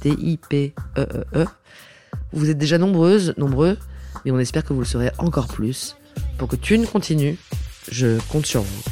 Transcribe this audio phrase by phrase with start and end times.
[0.00, 1.46] T-I-P-E-E-E.
[2.32, 3.76] Vous êtes déjà nombreuses, nombreux,
[4.24, 5.96] mais on espère que vous le serez encore plus.
[6.38, 7.38] Pour que Thune continue,
[7.90, 8.82] je compte sur vous.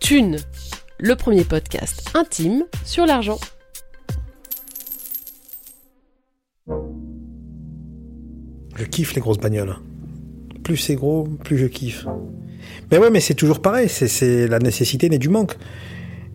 [0.00, 0.38] Thune,
[0.98, 3.38] le premier podcast intime sur l'argent.
[8.76, 9.76] Je kiffe les grosses bagnoles.
[10.64, 12.06] Plus c'est gros, plus je kiffe.
[12.92, 15.56] Mais ouais, mais c'est toujours pareil, c'est- la nécessité n'est du manque.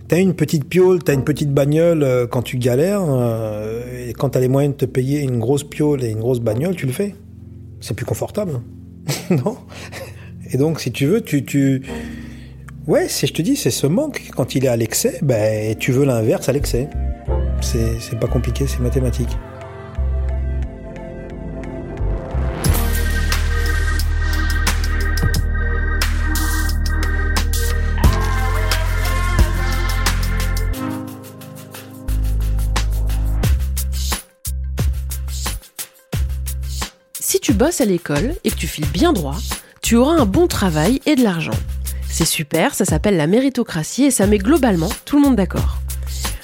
[0.07, 4.29] T'as une petite piole, t'as une petite bagnole euh, quand tu galères, euh, et quand
[4.29, 6.93] t'as les moyens de te payer une grosse piole et une grosse bagnole, tu le
[6.93, 7.13] fais.
[7.81, 8.59] C'est plus confortable,
[9.29, 9.57] non?
[10.51, 11.83] Et donc, si tu veux, tu, tu,
[12.87, 14.21] ouais, je te dis, c'est ce manque.
[14.35, 16.89] Quand il est à l'excès, ben, tu veux l'inverse à l'excès.
[17.61, 19.29] C'est pas compliqué, c'est mathématique.
[37.57, 39.37] Bosses à l'école et que tu files bien droit,
[39.81, 41.57] tu auras un bon travail et de l'argent.
[42.07, 45.79] C'est super, ça s'appelle la méritocratie et ça met globalement tout le monde d'accord.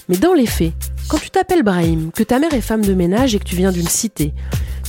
[0.10, 0.74] Mais dans les faits,
[1.08, 3.72] quand tu t'appelles Brahim, que ta mère est femme de ménage et que tu viens
[3.72, 4.34] d'une cité,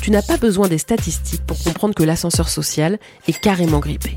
[0.00, 2.98] tu n'as pas besoin des statistiques pour comprendre que l'ascenseur social
[3.28, 4.16] est carrément grippé.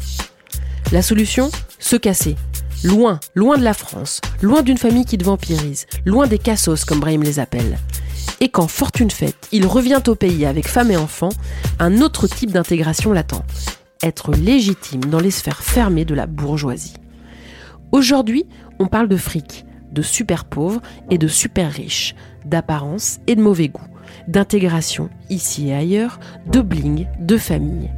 [0.91, 2.35] La solution Se casser.
[2.83, 6.99] Loin, loin de la France, loin d'une famille qui te vampirise, loin des cassos comme
[6.99, 7.77] Brahim les appelle.
[8.39, 11.31] Et quand fortune faite, il revient au pays avec femme et enfants,
[11.79, 13.43] un autre type d'intégration l'attend.
[14.03, 16.95] Être légitime dans les sphères fermées de la bourgeoisie.
[17.91, 18.45] Aujourd'hui,
[18.79, 23.69] on parle de fric, de super pauvres et de super riches, d'apparence et de mauvais
[23.69, 23.87] goût,
[24.27, 26.19] d'intégration ici et ailleurs,
[26.51, 27.89] de bling, de famille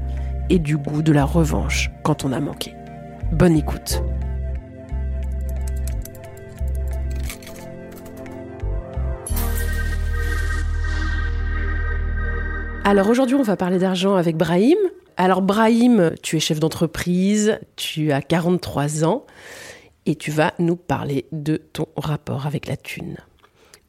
[0.49, 2.73] et du goût de la revanche quand on a manqué.
[3.31, 4.01] Bonne écoute.
[12.85, 14.77] Alors aujourd'hui, on va parler d'argent avec Brahim.
[15.17, 19.25] Alors Brahim, tu es chef d'entreprise, tu as 43 ans
[20.05, 23.17] et tu vas nous parler de ton rapport avec la thune.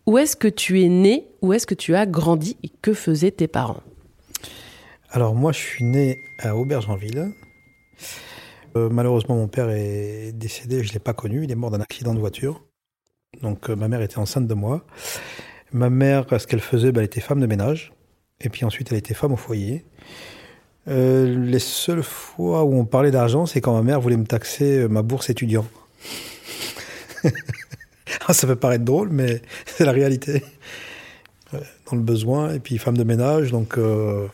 [0.07, 1.29] Où est-ce que tu es né?
[1.41, 2.57] Où est-ce que tu as grandi?
[2.63, 3.83] Et que faisaient tes parents?
[5.11, 7.33] Alors moi, je suis né à Aubergenville.
[8.77, 11.81] Euh, malheureusement, mon père est décédé, je ne l'ai pas connu, il est mort d'un
[11.81, 12.65] accident de voiture.
[13.43, 14.85] Donc euh, ma mère était enceinte de moi.
[15.73, 17.93] Ma mère, ce qu'elle faisait, ben, elle était femme de ménage.
[18.41, 19.85] Et puis ensuite, elle était femme au foyer.
[20.89, 24.79] Euh, les seules fois où on parlait d'argent, c'est quand ma mère voulait me taxer
[24.79, 25.67] euh, ma bourse étudiant.
[28.31, 30.43] Ça peut paraître drôle, mais c'est la réalité.
[31.53, 33.77] Ouais, Dans le besoin, et puis femme de ménage, donc...
[33.79, 34.27] euh,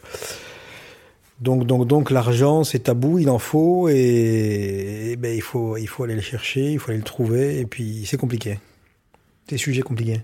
[1.42, 5.86] donc, donc, donc, l'argent, c'est tabou, il en faut, et, et ben, il faut, il
[5.86, 8.58] faut aller le chercher, il faut aller le trouver, et puis c'est compliqué.
[9.48, 10.22] Des sujets compliqués.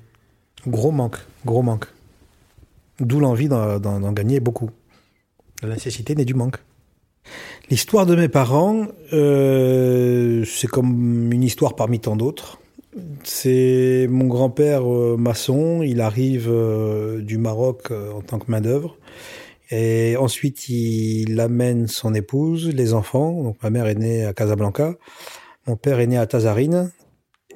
[0.66, 1.84] Gros manque, gros manque.
[3.02, 4.70] D'où l'envie d'en, gagner beaucoup.
[5.62, 6.58] La nécessité naît du manque.
[7.68, 12.60] L'histoire de mes parents, euh, c'est comme une histoire parmi tant d'autres.
[13.24, 18.96] C'est mon grand-père euh, maçon, il arrive euh, du Maroc en tant que main-d'œuvre.
[19.70, 23.42] Et ensuite, il amène son épouse, les enfants.
[23.42, 24.94] Donc, ma mère est née à Casablanca.
[25.66, 26.92] Mon père est né à Tazarine.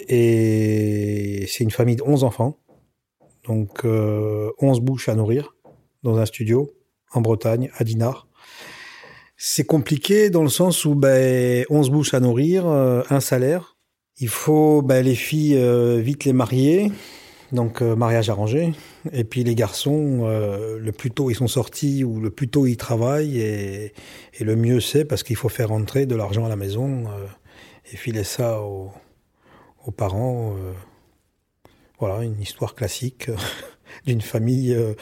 [0.08, 2.58] Et c'est une famille de 11 enfants.
[3.48, 5.54] Donc, euh, 11 bouches à nourrir
[6.02, 6.70] dans un studio
[7.12, 8.28] en Bretagne, à Dinard.
[9.36, 13.76] C'est compliqué dans le sens où ben, 11 bouches à nourrir, euh, un salaire.
[14.18, 16.90] Il faut ben, les filles euh, vite les marier
[17.52, 18.72] Donc euh, mariage arrangé.
[19.12, 22.66] Et puis les garçons, euh, le plus tôt ils sont sortis ou le plus tôt
[22.66, 23.92] ils travaillent et,
[24.40, 27.26] le mieux c'est parce qu'il faut faire rentrer de l'argent à la maison euh,
[27.92, 28.92] et filer ça aux
[29.96, 30.56] parents.
[32.00, 32.06] Euh.
[32.06, 33.30] voilà, une histoire classique
[34.06, 34.94] d'une famille euh,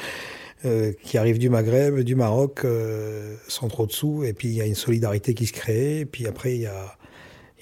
[0.64, 4.24] euh, qui arrive du Maghreb, du Maroc, euh, sans trop de sous.
[4.24, 6.00] Et puis il y a une solidarité qui se crée.
[6.00, 6.96] Et puis après il y a,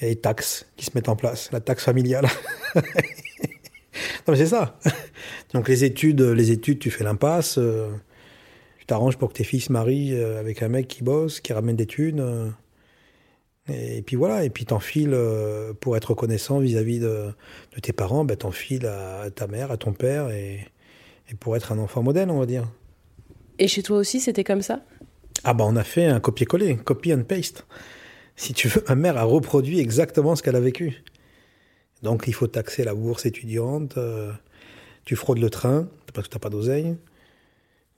[0.00, 2.26] les taxes qui se mettent en place, la taxe familiale.
[4.26, 4.78] Non, mais c'est ça.
[5.52, 7.58] Donc les études, les études, tu fais l'impasse.
[7.58, 7.90] euh,
[8.78, 11.52] tu t'arranges pour que tes fils se marient euh, avec un mec qui bosse, qui
[11.52, 12.52] ramène des thunes.
[13.68, 14.44] Et, puis voilà.
[14.44, 17.32] Et puis t'enfiles euh, pour être reconnaissant vis-à-vis de,
[17.74, 18.24] de tes parents.
[18.24, 20.60] Ben t'enfiles à, ta mère, à ton père, et,
[21.30, 22.68] et pour être un enfant modèle, on va dire.
[23.58, 24.82] Et chez toi aussi, c'était comme ça?
[25.44, 27.66] Ah bah on a fait un copier-coller, copy and paste.
[28.36, 31.02] Si tu veux, ma mère a reproduit exactement ce qu'elle a vécu.
[32.02, 34.32] Donc il faut taxer la bourse étudiante, euh,
[35.04, 36.96] tu fraudes le train parce que t'as pas d'oseille.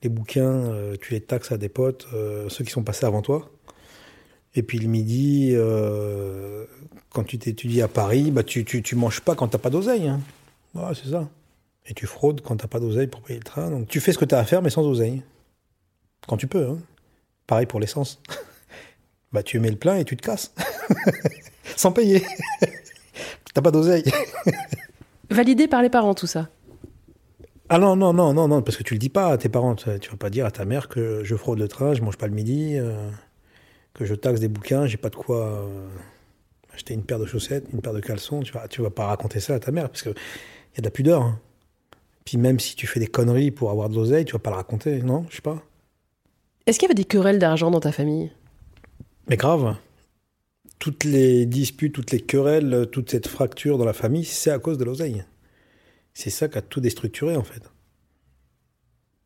[0.03, 2.07] Les bouquins, euh, tu les taxes à des potes,
[2.49, 3.49] ceux qui sont passés avant toi.
[4.55, 6.65] Et puis le midi, euh,
[7.11, 10.07] quand tu t'étudies à Paris, bah tu, tu, tu manges pas quand t'as pas d'oseille.
[10.07, 10.21] Hein.
[10.73, 11.29] Voilà, c'est ça.
[11.87, 13.69] Et tu fraudes quand t'as pas d'oseille pour payer le train.
[13.69, 15.21] Donc tu fais ce que t'as à faire, mais sans oseille.
[16.27, 16.67] Quand tu peux.
[16.67, 16.77] Hein.
[17.47, 18.21] Pareil pour l'essence.
[19.33, 20.53] bah tu mets le plein et tu te casses.
[21.75, 22.23] sans payer.
[23.53, 24.03] T'as pas d'oseille.
[25.29, 26.49] Validé par les parents, tout ça.
[27.69, 29.75] Ah non, non, non, non, non, parce que tu le dis pas à tes parents.
[29.75, 32.17] Tu tu vas pas dire à ta mère que je fraude le train, je mange
[32.17, 33.09] pas le midi, euh,
[33.95, 35.87] que je taxe des bouquins, j'ai pas de quoi euh,
[36.73, 38.41] acheter une paire de chaussettes, une paire de caleçons.
[38.41, 40.83] Tu vas, tu vas pas raconter ça à ta mère, parce que y a de
[40.83, 41.23] la pudeur.
[41.23, 41.39] hein.
[42.25, 44.57] Puis même si tu fais des conneries pour avoir de l'oseille, tu vas pas le
[44.57, 45.63] raconter, non Je sais pas.
[46.65, 48.31] Est-ce qu'il y avait des querelles d'argent dans ta famille?
[49.29, 49.75] Mais grave.
[50.79, 54.77] Toutes les disputes, toutes les querelles, toute cette fracture dans la famille, c'est à cause
[54.77, 55.23] de l'oseille.
[56.13, 57.61] C'est ça qui a tout déstructuré, en fait.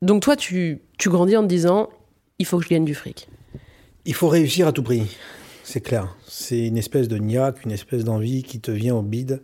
[0.02, 1.90] Donc toi, tu, tu grandis en te disant,
[2.38, 3.30] il faut que je gagne du fric.
[4.06, 5.18] Il faut réussir à tout prix,
[5.64, 6.16] c'est clair.
[6.26, 9.42] C'est une espèce de niaque, une espèce d'envie qui te vient au bide,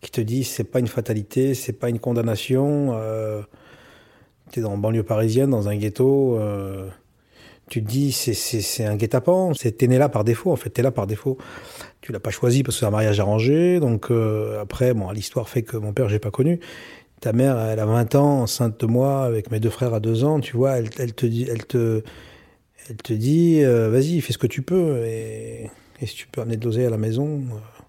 [0.00, 2.94] qui te dit c'est pas une fatalité, c'est pas une condamnation.
[2.94, 3.42] Euh,
[4.50, 6.88] tu es dans banlieue parisienne, dans un ghetto, euh,
[7.68, 10.90] tu te dis c'est, un guet-apens, t'es né là par défaut en fait, t'es là
[10.90, 11.36] par défaut.
[12.00, 15.50] Tu l'as pas choisi parce que c'est un mariage arrangé, donc euh, après, bon, l'histoire
[15.50, 16.60] fait que mon père j'ai pas connu.
[17.20, 20.24] Ta mère, elle a 20 ans, enceinte de moi, avec mes deux frères à 2
[20.24, 22.02] ans, tu vois, elle, elle te dit, elle te,
[22.88, 25.70] elle te dit, euh, vas-y, fais ce que tu peux, et,
[26.04, 27.42] si tu peux amener de l'oseille à la maison.
[27.50, 27.82] euh.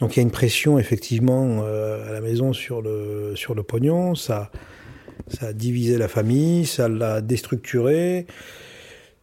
[0.00, 3.64] Donc il y a une pression effectivement euh, à la maison sur le sur le
[3.64, 4.52] pognon, ça
[5.28, 8.26] ça a divisé la famille, ça l'a déstructuré.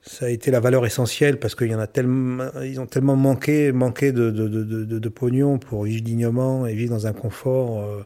[0.02, 3.16] Ça a été la valeur essentielle parce qu'il y en a tellement, ils ont tellement
[3.16, 8.06] manqué, manqué de, de, de, de, pognon pour vivre dignement et vivre dans un confort.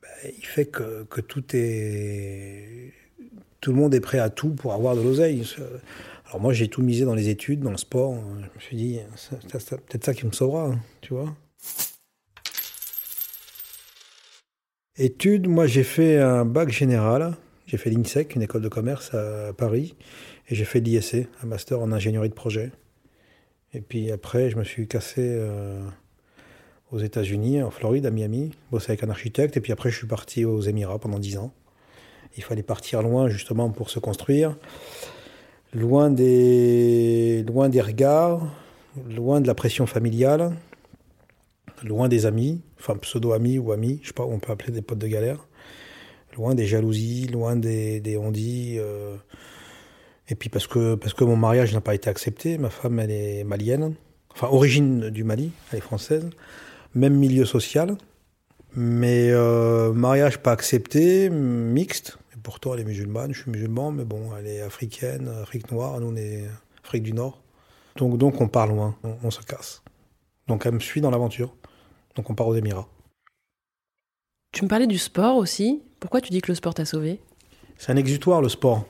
[0.00, 2.94] ben, il fait que, que tout est,
[3.60, 5.44] tout le monde est prêt à tout pour avoir de l'oseille.
[6.26, 8.14] Alors moi, j'ai tout misé dans les études, dans le sport.
[8.14, 11.34] Je me suis dit, c'est peut-être ça qui me sauvera, hein, tu vois.
[15.00, 17.36] Études, moi j'ai fait un bac général.
[17.66, 19.94] J'ai fait l'INSEC, une école de commerce à Paris.
[20.48, 22.72] Et j'ai fait l'ISC, un master en ingénierie de projet.
[23.74, 25.86] Et puis après, je me suis cassé euh,
[26.90, 29.56] aux États-Unis, en Floride, à Miami, bosser avec un architecte.
[29.56, 31.52] Et puis après, je suis parti aux Émirats pendant 10 ans.
[32.38, 34.56] Il fallait partir loin justement pour se construire.
[35.74, 38.46] Loin des, regards,
[39.10, 40.52] loin de la pression familiale,
[41.82, 44.98] loin des amis, enfin pseudo-amis ou amis, je sais pas, on peut appeler des potes
[44.98, 45.46] de galère,
[46.36, 48.76] loin des jalousies, loin des, des on-dit.
[48.78, 49.16] euh,
[50.28, 53.10] et puis parce que, parce que mon mariage n'a pas été accepté, ma femme elle
[53.10, 53.94] est malienne,
[54.32, 56.28] enfin origine du Mali, elle est française,
[56.94, 57.96] même milieu social,
[58.74, 64.04] mais euh, mariage pas accepté, mixte, et pourtant elle est musulmane, je suis musulman, mais
[64.04, 66.46] bon, elle est africaine, Afrique noire, nous on est
[66.84, 67.42] Afrique du Nord.
[67.96, 69.82] Donc, donc on part loin, on, on se casse.
[70.46, 71.54] Donc elle me suit dans l'aventure.
[72.14, 72.88] Donc on part aux Émirats.
[74.52, 75.82] Tu me parlais du sport aussi.
[76.00, 77.20] Pourquoi tu dis que le sport t'a sauvé?
[77.76, 78.84] C'est un exutoire le sport.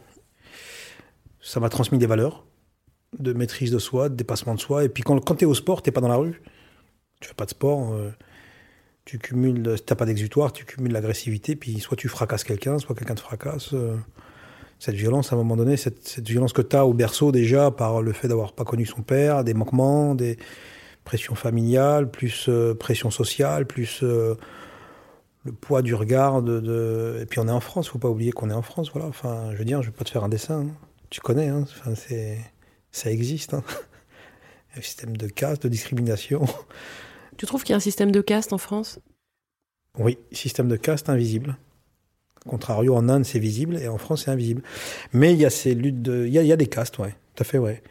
[1.40, 2.44] Ça m'a transmis des valeurs
[3.18, 4.84] de maîtrise de soi, de dépassement de soi.
[4.84, 6.42] Et puis quand, quand tu es au sport, t'es pas dans la rue.
[7.20, 7.94] Tu fais pas de sport.
[7.94, 8.10] euh,
[9.08, 11.56] tu cumules, si t'as pas d'exutoire, tu cumules l'agressivité.
[11.56, 13.72] Puis soit tu fracasses quelqu'un, soit quelqu'un te fracasse.
[13.72, 13.96] euh,
[14.78, 18.02] cette violence, à un moment donné, cette, violence que tu as au berceau déjà par
[18.02, 20.36] le fait d'avoir pas connu son père, des manquements, des
[21.04, 24.34] pressions familiales, plus euh, pression sociale, plus euh,
[25.46, 26.42] le poids du regard.
[26.42, 28.90] De, Et puis on est en France, faut pas oublier qu'on est en France.
[28.92, 29.08] Voilà.
[29.08, 30.66] Enfin, je veux dire, je vais pas te faire un dessin.
[30.66, 30.74] hein.
[31.08, 31.62] Tu connais, hein.
[31.62, 31.94] enfin,
[32.92, 33.54] ça existe.
[33.54, 33.64] hein.
[34.76, 36.44] Un système de caste, de discrimination.
[37.38, 38.98] Tu trouves qu'il y a un système de caste en France?
[39.96, 41.56] Oui, système de caste invisible.
[42.46, 44.62] contrario, en Inde, c'est visible et en France, c'est invisible.
[45.12, 46.26] Mais il y a ces luttes de.
[46.26, 47.14] Il y a, des castes, ouais.
[47.34, 47.82] Tout à fait, ouais.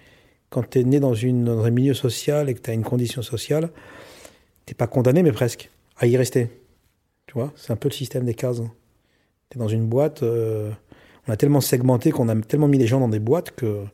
[0.49, 3.71] Quand tu es né dans, un milieu social et que tu as une condition sociale,
[4.65, 6.49] t'es pas condamné, mais presque, à y rester.
[7.25, 8.61] Tu vois C'est un peu le système des cases.
[9.49, 10.23] Tu es dans une boîte.
[10.23, 10.71] euh,
[11.27, 13.85] on a tellement segmenté qu'on a tellement mis les gens dans des boîtes que.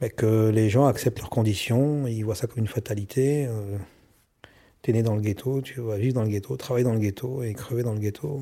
[0.00, 3.46] Bah, que les gens acceptent leurs conditions, ils voient ça comme une fatalité.
[3.46, 3.78] euh,
[4.82, 7.42] T'es né dans le ghetto, tu vas vivre dans le ghetto, travailler dans le ghetto
[7.42, 8.40] et crever dans le ghetto.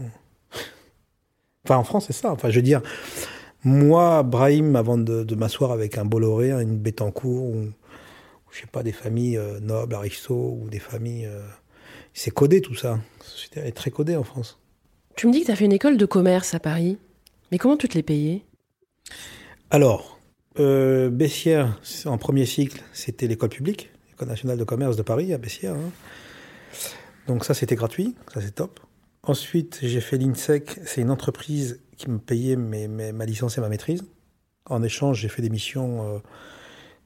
[1.64, 2.30] Enfin, en France, c'est ça.
[2.30, 2.82] Enfin, je veux dire,
[3.64, 7.72] moi, Brahim, avant de, de m'asseoir avec un Bolloré, une Bettencourt, ou, ou,
[8.52, 11.26] je sais pas, des familles euh, nobles, Aristo, ou des familles.
[11.26, 11.40] euh,
[12.12, 13.00] c'est codé tout ça.
[13.18, 14.60] La société est très codée en France.
[15.16, 16.98] Tu me dis que tu as fait une école de commerce à Paris.
[17.50, 18.44] Mais comment tu te l'es payée?
[19.70, 20.15] Alors,
[20.58, 25.38] euh, Bessières, en premier cycle, c'était l'école publique, l'école nationale de commerce de Paris, à
[25.38, 25.75] Bessières.
[25.75, 25.90] hein.
[27.26, 28.80] Donc ça, c'était gratuit, ça c'est top.
[29.22, 34.04] Ensuite, j'ai fait l'INSEC, c'est une entreprise qui me payait ma licence et ma maîtrise.
[34.66, 36.18] En échange, j'ai fait des missions, euh,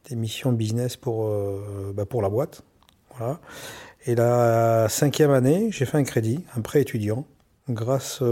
[0.09, 2.63] des missions business pour, euh, bah, la boîte.
[4.07, 7.27] Et la cinquième année, j'ai fait un crédit, un prêt étudiant,
[7.69, 8.23] grâce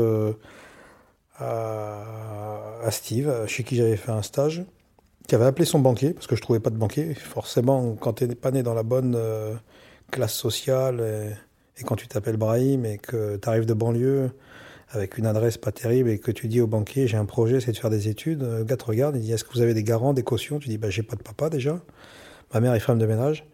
[1.38, 4.64] à Steve, chez qui j'avais fait un stage,
[5.28, 7.14] qui avait appelé son banquier, parce que je trouvais pas de banquier.
[7.14, 9.54] Forcément, quand tu n'es pas né dans la bonne euh,
[10.10, 11.00] classe sociale,
[11.78, 14.30] et, quand tu t'appelles Brahim, et que tu arrives de banlieue,
[14.90, 17.72] avec une adresse pas terrible, et que tu dis au banquier, j'ai un projet, c'est
[17.72, 19.84] de faire des études, le gars te regarde, il dit, est-ce que vous avez des
[19.84, 20.58] garants, des cautions?
[20.58, 21.78] Tu dis, bah, j'ai pas de papa déjà.
[22.54, 23.44] Ma mère est femme de ménage.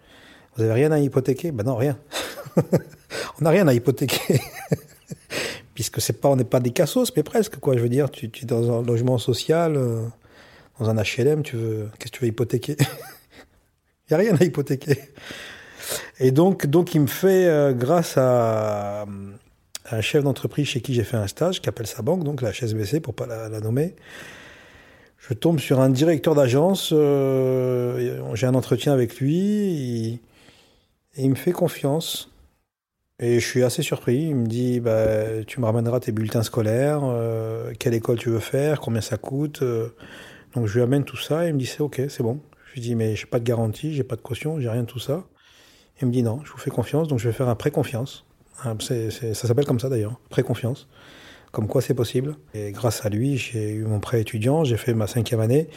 [0.57, 1.50] Vous avez rien à hypothéquer?
[1.50, 1.99] Ben non, rien.
[2.57, 4.40] on n'a rien à hypothéquer.
[5.75, 7.76] Puisque c'est pas, on n'est pas des cassos, mais presque, quoi.
[7.76, 10.07] Je veux dire, tu, tu es dans un logement social, euh,
[10.78, 12.76] dans un HLM, tu veux, qu'est-ce que tu veux hypothéquer
[14.11, 14.99] Il n'y a rien à hypothéquer.
[16.19, 19.07] Et donc, donc il me fait, euh, grâce à,
[19.90, 22.52] un chef d'entreprise chez qui j'ai fait un stage, qui appelle sa banque, donc la
[22.52, 23.95] HSBC, pour pas la, nommer,
[25.19, 30.21] je tombe sur un directeur d'agence, euh, j'ai un entretien avec lui,
[31.16, 32.31] et il me fait confiance.
[33.21, 34.16] Et je suis assez surpris.
[34.16, 38.40] Il me dit bah, Tu me ramèneras tes bulletins scolaires, euh, quelle école tu veux
[38.40, 39.62] faire, combien ça coûte.
[40.54, 42.40] Donc je lui amène tout ça et il me dit C'est OK, c'est bon.
[42.68, 44.87] Je lui dis Mais j'ai pas de garantie, j'ai pas de caution, j'ai rien de
[44.88, 45.25] tout ça.
[46.00, 48.25] Il me dit Non, je vous fais confiance, donc je vais faire un pré-confiance.
[48.64, 50.88] Hein, ça s'appelle comme ça d'ailleurs, pré-confiance.
[51.50, 52.37] Comme quoi c'est possible.
[52.52, 55.68] Et grâce à lui, j'ai eu mon prêt étudiant, j'ai fait ma cinquième année.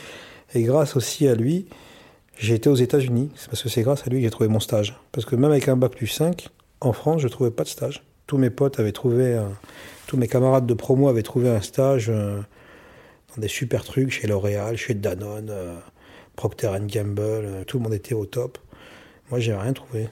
[0.55, 1.67] Et grâce aussi à lui,
[2.39, 3.29] j'ai été aux États-Unis.
[3.35, 4.95] C'est parce que c'est grâce à lui que j'ai trouvé mon stage.
[5.11, 6.49] Parce que même avec un bac plus 5,
[6.81, 8.03] en France, je trouvais pas de stage.
[8.25, 9.51] Tous mes potes avaient trouvé, un-
[10.07, 12.39] tous mes camarades de promo avaient trouvé un stage euh,
[13.35, 15.75] des super trucs chez L'Oréal, chez Danone, euh,
[16.35, 17.19] Procter Gamble.
[17.21, 18.57] euh, tout le monde était au top.
[19.29, 20.09] Moi, j'ai rien trouvé.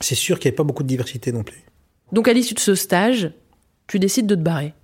[0.00, 1.64] C'est sûr qu'il n'y avait pas beaucoup de diversité non plus.
[2.12, 3.32] Donc à l'issue de ce stage,
[3.86, 4.74] tu décides de te barrer.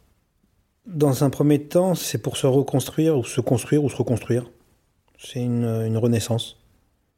[0.86, 4.50] Dans un premier temps, c'est pour se reconstruire ou se construire ou se reconstruire.
[5.18, 6.56] C'est une, une renaissance.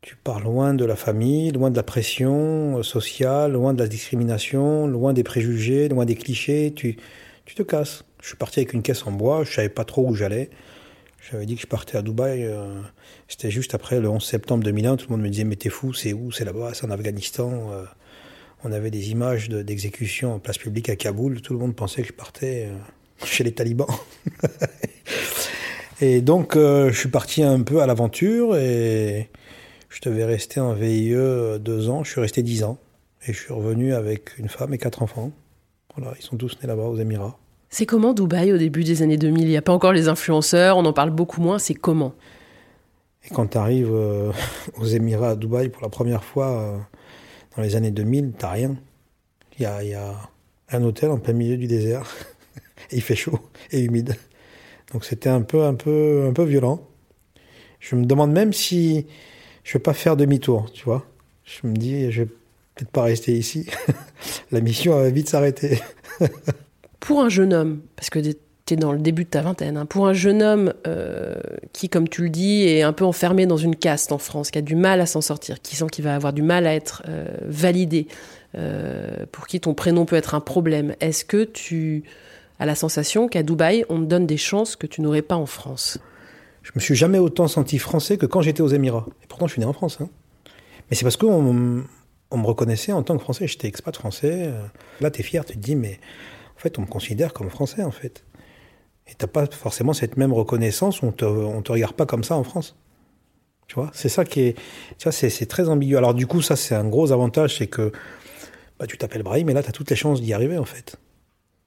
[0.00, 3.88] Tu pars loin de la famille, loin de la pression euh, sociale, loin de la
[3.88, 6.72] discrimination, loin des préjugés, loin des clichés.
[6.74, 6.96] Tu,
[7.44, 8.02] tu te casses.
[8.22, 10.50] Je suis parti avec une caisse en bois, je savais pas trop où j'allais.
[11.30, 12.44] J'avais dit que je partais à Dubaï.
[12.44, 12.80] euh,
[13.28, 14.96] C'était juste après le 11 septembre 2001.
[14.96, 16.32] Tout le monde me disait Mais t'es fou, c'est où?
[16.32, 17.50] C'est là-bas, c'est en Afghanistan.
[17.72, 17.84] euh.
[18.64, 21.40] on avait des images de- d'exécution en place publique à Kaboul.
[21.42, 22.76] Tout le monde pensait que je partais euh,
[23.24, 23.86] chez les talibans.
[26.00, 29.28] et donc, je suis parti un peu à l'aventure et
[29.90, 31.14] je devais rester en VIE
[31.60, 32.04] deux ans.
[32.04, 32.78] Je suis resté dix ans.
[33.26, 35.30] Et je suis revenu avec une femme et quatre enfants.
[35.96, 37.38] Voilà, ils sont tous nés là-bas aux Émirats.
[37.72, 40.76] C'est comment Dubaï au début des années 2000 Il n'y a pas encore les influenceurs,
[40.76, 41.60] on en parle beaucoup moins.
[41.60, 42.14] C'est comment?
[43.24, 43.92] Et quand tu arrives
[44.76, 46.78] aux Émirats, à Dubaï, pour la première fois euh,
[47.56, 48.76] dans les années 2000, t'as rien.
[49.58, 50.16] Il y a,
[50.72, 52.06] un hôtel en plein milieu du désert.
[52.90, 53.38] et il fait chaud
[53.70, 54.16] et humide.
[54.92, 56.80] Donc c'était un peu, un, peu, un peu violent.
[57.78, 59.06] Je me demande même si
[59.62, 61.06] je vais pas faire demi-tour, tu vois.
[61.44, 62.28] Je me dis, je vais
[62.74, 63.68] peut-être pas rester ici.
[64.50, 65.80] la mission va vite s'arrêter.
[67.00, 69.86] Pour un jeune homme, parce que tu es dans le début de ta vingtaine, hein,
[69.86, 71.34] pour un jeune homme euh,
[71.72, 74.58] qui, comme tu le dis, est un peu enfermé dans une caste en France, qui
[74.58, 77.02] a du mal à s'en sortir, qui sent qu'il va avoir du mal à être
[77.08, 78.06] euh, validé,
[78.56, 82.04] euh, pour qui ton prénom peut être un problème, est-ce que tu
[82.58, 85.46] as la sensation qu'à Dubaï, on te donne des chances que tu n'aurais pas en
[85.46, 85.98] France?
[86.62, 89.06] Je me suis jamais autant senti français que quand j'étais aux Émirats.
[89.22, 89.98] Et pourtant, je suis né en France.
[90.00, 90.10] hein.
[90.90, 91.84] Mais c'est parce qu'on
[92.30, 93.46] on me reconnaissait en tant que français.
[93.46, 94.52] J'étais expat français.
[95.00, 95.98] Là, tu es fier, tu te dis, mais
[96.60, 98.22] en fait, on me considère comme français, en fait.
[99.06, 102.36] Et t'as pas forcément cette même reconnaissance, on te, on te regarde pas comme ça
[102.36, 102.76] en France.
[103.66, 104.56] Tu vois, c'est ça qui est,
[104.98, 105.96] tu c'est, très ambigu.
[105.96, 107.92] Alors du coup, ça c'est un gros avantage, c'est que
[108.78, 110.96] bah, tu t'appelles Brahim, et là tu as toutes les chances d'y arriver en fait.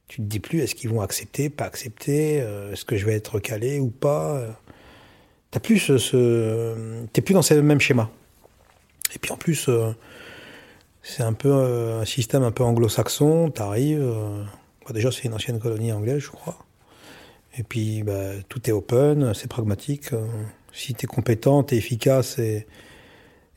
[0.09, 3.13] Tu te dis plus est-ce qu'ils vont accepter, pas accepter, euh, est-ce que je vais
[3.13, 4.45] être calé ou pas.
[5.50, 8.12] T'as plus ce, t'es plus dans ce même schéma.
[9.15, 9.91] Et puis en plus, euh,
[11.01, 13.50] c'est un peu euh, un système un peu anglo-saxon.
[13.50, 14.13] T'arrives,
[14.86, 16.58] bah déjà c'est une ancienne colonie anglaise, je crois.
[17.58, 20.10] Et puis bah, tout est open, c'est pragmatique.
[20.72, 22.68] si t'es compétent, t'es efficace et,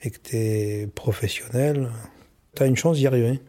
[0.02, 1.90] et que t'es professionnel,
[2.54, 3.40] t'as une chance d'y arriver.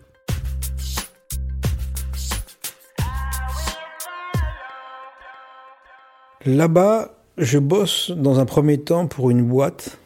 [6.45, 9.99] Là-bas, je bosse dans un premier temps pour une boîte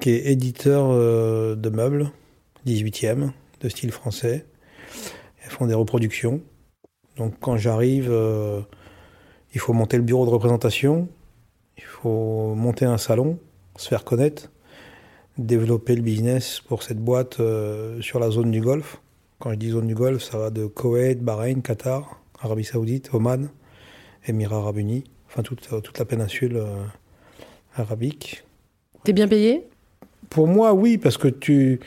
[0.00, 2.10] qui est éditeur euh, de meubles,
[2.66, 3.30] 18e,
[3.60, 4.44] de style français.
[5.44, 6.40] Elles font des reproductions.
[7.22, 8.62] Donc quand j'arrive, euh,
[9.54, 11.06] il faut monter le bureau de représentation,
[11.78, 13.38] il faut monter un salon,
[13.76, 14.50] se faire connaître,
[15.38, 19.00] développer le business pour cette boîte euh, sur la zone du Golfe.
[19.38, 23.50] Quand je dis zone du Golfe, ça va de Koweït, Bahreïn, Qatar, Arabie Saoudite, Oman,
[24.26, 26.82] Émirats Arabes Unis enfin toute, toute la péninsule euh,
[27.76, 28.42] arabique.
[29.04, 29.68] T'es bien payé?
[30.28, 31.78] Pour moi, oui, parce que tu,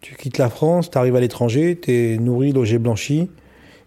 [0.00, 3.30] tu quittes la France, tu arrives à l'étranger, tu es nourri, logé, blanchi,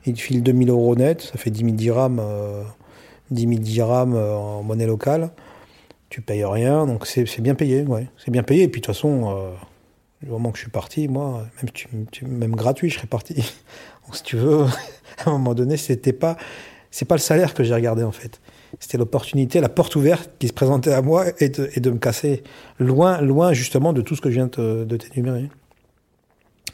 [0.05, 2.63] ils te filent 2000 euros net, ça fait 10 000 dirhams, euh,
[3.31, 5.31] 10 000 dirhams euh, en monnaie locale.
[6.09, 7.85] Tu payes rien, donc c'est bien payé.
[8.17, 9.51] C'est bien payé, et puis de toute façon, euh,
[10.21, 13.35] le moment que je suis parti, moi, même, tu, même gratuit, je serais parti.
[14.05, 14.65] donc, si tu veux,
[15.25, 16.37] à un moment donné, c'était pas,
[16.89, 18.39] c'est pas le salaire que j'ai regardé en fait
[18.79, 22.43] c'était l'opportunité, la porte ouverte qui se présentait à moi et de, me casser
[22.77, 25.49] loin, loin justement de tout ce que je viens de t'énumérer.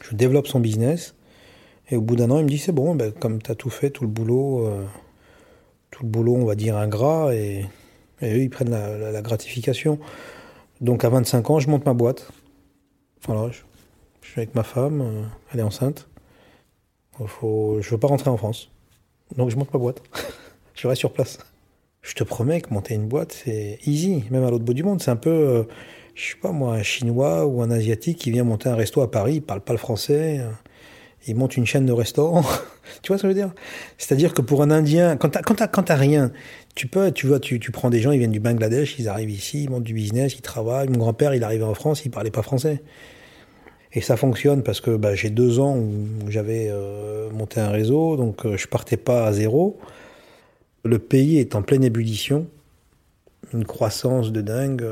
[0.02, 1.14] Je développe son business
[1.88, 3.70] et au bout d'un an, il me dit c'est bon, ben, comme tu as tout
[3.70, 4.84] fait, tout le boulot, euh,
[5.90, 7.66] tout le boulot, on va dire ingrat, et,
[8.20, 9.98] et eux, ils prennent la, gratification.
[10.80, 12.28] Donc à 25 ans, je monte ma boîte.
[13.26, 13.60] Voilà, je,
[14.22, 16.08] je suis avec ma femme, euh, elle est enceinte.
[17.26, 18.70] Faut, je veux pas rentrer en France.
[19.36, 20.02] Donc je monte ma boîte.
[20.74, 21.38] je reste sur place.
[22.02, 25.02] Je te promets que monter une boîte, c'est easy, même à l'autre bout du monde.
[25.02, 25.64] C'est un peu, euh,
[26.14, 29.10] je sais pas moi, un Chinois ou un Asiatique qui vient monter un resto à
[29.10, 30.50] Paris, il parle pas le français, euh,
[31.26, 32.44] il monte une chaîne de restaurants.
[33.02, 33.52] tu vois ce que je veux dire?
[33.98, 36.32] C'est-à-dire que pour un Indien, quand t'as, quand rien,
[36.74, 39.64] tu peux, tu vois, tu, prends des gens, ils viennent du Bangladesh, ils arrivent ici,
[39.64, 40.88] ils montent du business, ils travaillent.
[40.88, 42.82] Mon grand-père, il arrivait en France, il parlait pas français.
[43.92, 48.16] Et ça fonctionne parce que bah, j'ai deux ans où j'avais euh, monté un réseau,
[48.16, 49.78] donc euh, je partais pas à zéro.
[50.84, 52.46] Le pays est en pleine ébullition,
[53.52, 54.84] une croissance de dingue.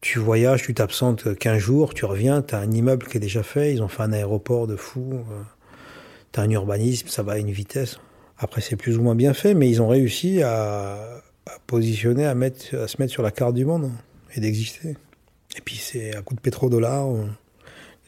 [0.00, 3.42] Tu voyages, tu t'absentes 15 jours, tu reviens, tu as un immeuble qui est déjà
[3.42, 5.24] fait, ils ont fait un aéroport de fou,
[6.32, 7.98] tu as un urbanisme, ça va à une vitesse.
[8.38, 11.20] Après, c'est plus ou moins bien fait, mais ils ont réussi à,
[11.66, 13.90] positionner, à, se mettre sur la carte du monde
[14.36, 14.96] et d'exister.
[15.56, 17.08] Et puis, c'est à coup de pétrodollars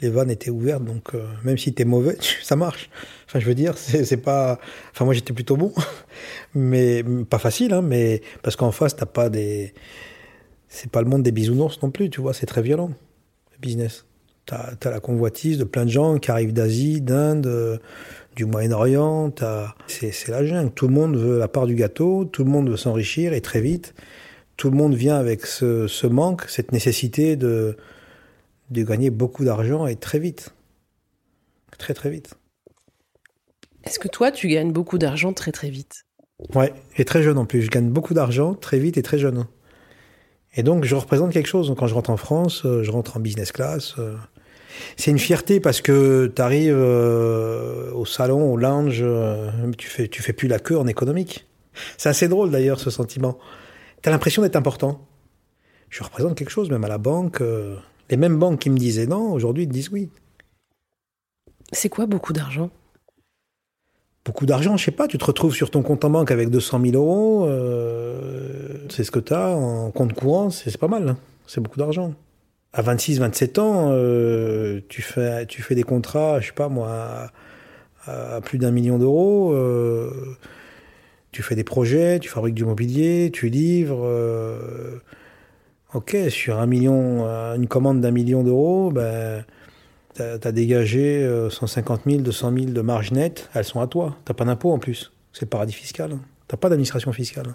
[0.00, 2.90] les vannes étaient ouvertes, donc euh, même si t'es mauvais, ça marche.
[3.26, 4.58] Enfin, je veux dire, c'est pas.
[4.92, 5.72] Enfin, moi j'étais plutôt bon,
[6.54, 9.74] mais pas facile, hein, mais parce qu'en face t'as pas des.
[10.70, 12.92] C'est pas le monde des bisounours non plus, tu vois, c'est très violent
[13.52, 14.06] le business.
[14.46, 17.78] T'as as la convoitise de plein de gens qui arrivent d'Asie, d'Inde, euh,
[18.36, 19.32] du Moyen-Orient.
[19.86, 20.72] C'est la jungle.
[20.72, 23.60] Tout le monde veut la part du gâteau, tout le monde veut s'enrichir et très
[23.60, 23.94] vite.
[24.56, 27.76] Tout le monde vient avec ce, ce manque, cette nécessité de
[28.70, 30.54] de gagner beaucoup d'argent et très vite.
[31.76, 32.34] Très très vite.
[33.82, 36.04] Est-ce que toi, tu gagnes beaucoup d'argent très très vite?
[36.54, 37.62] Ouais, et très jeune en plus.
[37.62, 39.46] Je gagne beaucoup d'argent très vite et très jeune.
[40.54, 41.72] Et donc, je représente quelque chose.
[41.78, 43.94] Quand je rentre en France, euh, je rentre en business class.
[43.98, 44.16] Euh.
[44.96, 49.04] C'est une fierté parce que tu arrives euh, au salon, au lounge,
[49.76, 51.46] tu fais, fais plus la queue en économique.
[51.98, 53.38] C'est assez drôle d'ailleurs ce sentiment.
[54.02, 55.06] Tu as l'impression d'être important.
[55.90, 57.42] Je représente quelque chose, même à la banque.
[58.08, 60.08] Les mêmes banques qui me disaient non, aujourd'hui, ils te disent oui.
[61.72, 62.70] C'est quoi beaucoup d'argent?
[64.24, 66.80] Beaucoup d'argent, je sais pas, tu te retrouves sur ton compte en banque avec 200
[66.84, 71.16] 000 euros, euh, c'est ce que tu as en compte courant, c'est pas mal, hein.
[71.46, 72.12] c'est beaucoup d'argent.
[72.74, 77.30] À 26, 27 ans, euh, tu, fais, des contrats, je sais pas moi,
[78.06, 80.36] à, plus d'un million d'euros, euh,
[81.32, 84.06] tu fais des projets, tu fabriques du mobilier, tu livres
[85.94, 89.44] Ok, sur un million, une commande d'un million d'euros, ben,
[90.14, 94.16] tu as, dégagé 150 000, 200 000 de marge nette, elles sont à toi.
[94.24, 95.12] T'as pas d'impôt en plus.
[95.32, 96.12] C'est le paradis fiscal.
[96.12, 96.20] Hein.
[96.48, 97.54] T'as pas d'administration fiscale.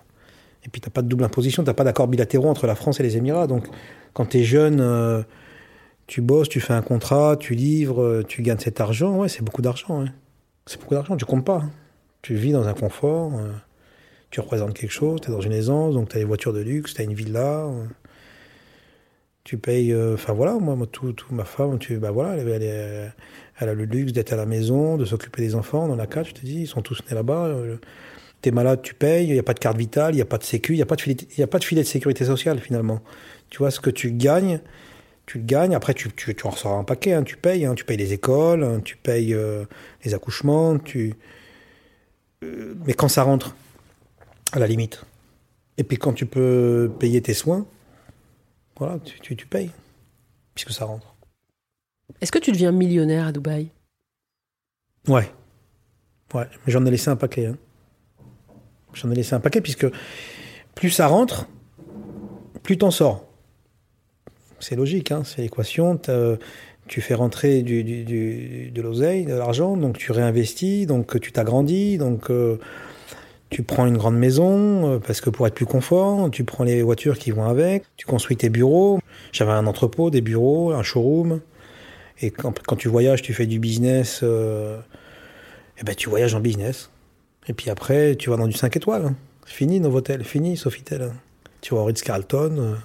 [0.64, 3.04] Et puis t'as pas de double imposition, t'as pas d'accords bilatéraux entre la France et
[3.04, 3.48] les Émirats.
[3.48, 3.68] Donc
[4.14, 5.22] quand tu es jeune, euh,
[6.08, 9.44] tu bosses, tu fais un contrat, tu livres, euh, tu gagnes cet argent, ouais, c'est
[9.44, 10.06] beaucoup d'argent.
[10.66, 11.58] C'est beaucoup d'argent, tu comptes pas.
[11.58, 11.72] Hein.
[12.22, 13.34] Tu vis dans un confort,
[14.32, 16.62] tu représentes quelque chose, tu es dans une aisance, donc tu as des voitures de
[16.62, 17.70] luxe, tu as une villa
[19.46, 23.10] Tu payes, euh, enfin voilà, moi, moi, tout, tout, ma femme, tu, bah voilà, elle,
[23.70, 25.88] a le luxe d'être à la maison, de s'occuper des enfants.
[25.88, 27.46] Dans la carte, je te dis, ils sont tous nés là-bas.
[27.48, 27.78] euh,
[28.42, 29.28] T'es malade, tu payes.
[29.28, 30.82] Il n'y a pas de carte vitale, il n'y a pas de sécu, il n'y
[30.82, 33.02] a pas de filet, il y a pas de filet de sécurité sociale finalement.
[33.50, 34.60] Tu vois ce que tu gagnes,
[35.28, 35.76] tu le gagnes.
[35.76, 37.14] Après, tu, tu, tu en ressors un paquet.
[37.14, 39.66] hein, tu payes, hein, tu payes les écoles, hein, tu payes euh,
[40.04, 41.14] les accouchements, tu.
[42.42, 43.56] mais quand ça rentre,
[44.54, 45.04] à la limite.
[45.78, 47.66] Et puis quand tu peux payer tes soins,
[48.78, 49.72] voilà, tu, tu, tu payes,
[50.54, 51.16] puisque ça rentre.
[52.22, 53.70] Est-ce que tu deviens millionnaire à Dubaï?
[55.08, 55.32] Ouais.
[56.34, 57.48] Ouais, mais j'en ai laissé un paquet.
[57.48, 57.58] hein.
[58.94, 59.88] J'en ai laissé un paquet, puisque
[60.74, 61.48] plus ça rentre,
[62.64, 63.26] plus t'en sors.
[64.60, 65.98] C'est logique, hein, c'est l'équation.
[65.98, 66.38] t'as-
[66.88, 71.32] Tu fais rentrer du, du- du- de l'oseille, de l'argent, donc tu réinvestis, donc tu
[71.32, 72.60] t'agrandis, donc euh,
[73.50, 76.82] tu prends une grande maison, euh, parce que pour être plus confort, tu prends les
[76.82, 79.00] voitures qui vont avec, tu construis tes bureaux.
[79.32, 81.42] J'avais un entrepôt, des bureaux, un showroom.
[82.22, 84.80] Et quand, tu voyages, tu fais du business, euh,
[85.80, 86.90] eh ben, tu voyages en business.
[87.48, 89.06] Et puis après, tu vas dans du 5 étoiles.
[89.06, 89.16] hein.
[89.46, 91.02] Fini Novotel, fini Sofitel.
[91.04, 91.14] hein.
[91.62, 92.76] Tu vas au Ritz-Carlton, euh,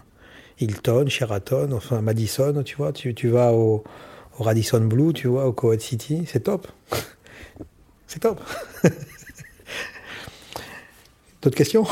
[0.59, 2.93] Hilton, Sheraton, enfin Madison, tu vois.
[2.93, 3.85] Tu, vas au,
[4.39, 6.25] au Radisson Blue, tu vois, au Kuwait City.
[6.27, 6.67] C'est top.
[8.07, 8.41] C'est top.
[11.43, 11.87] D'autres questions?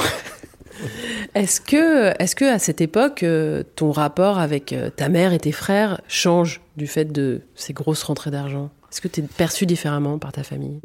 [1.34, 5.38] Est-ce que, est-ce que à cette époque, euh, ton rapport avec euh, ta mère et
[5.38, 8.70] tes frères change du fait de ces grosses rentrées d'argent?
[8.90, 10.80] Est-ce que tu es perçu différemment par ta famille?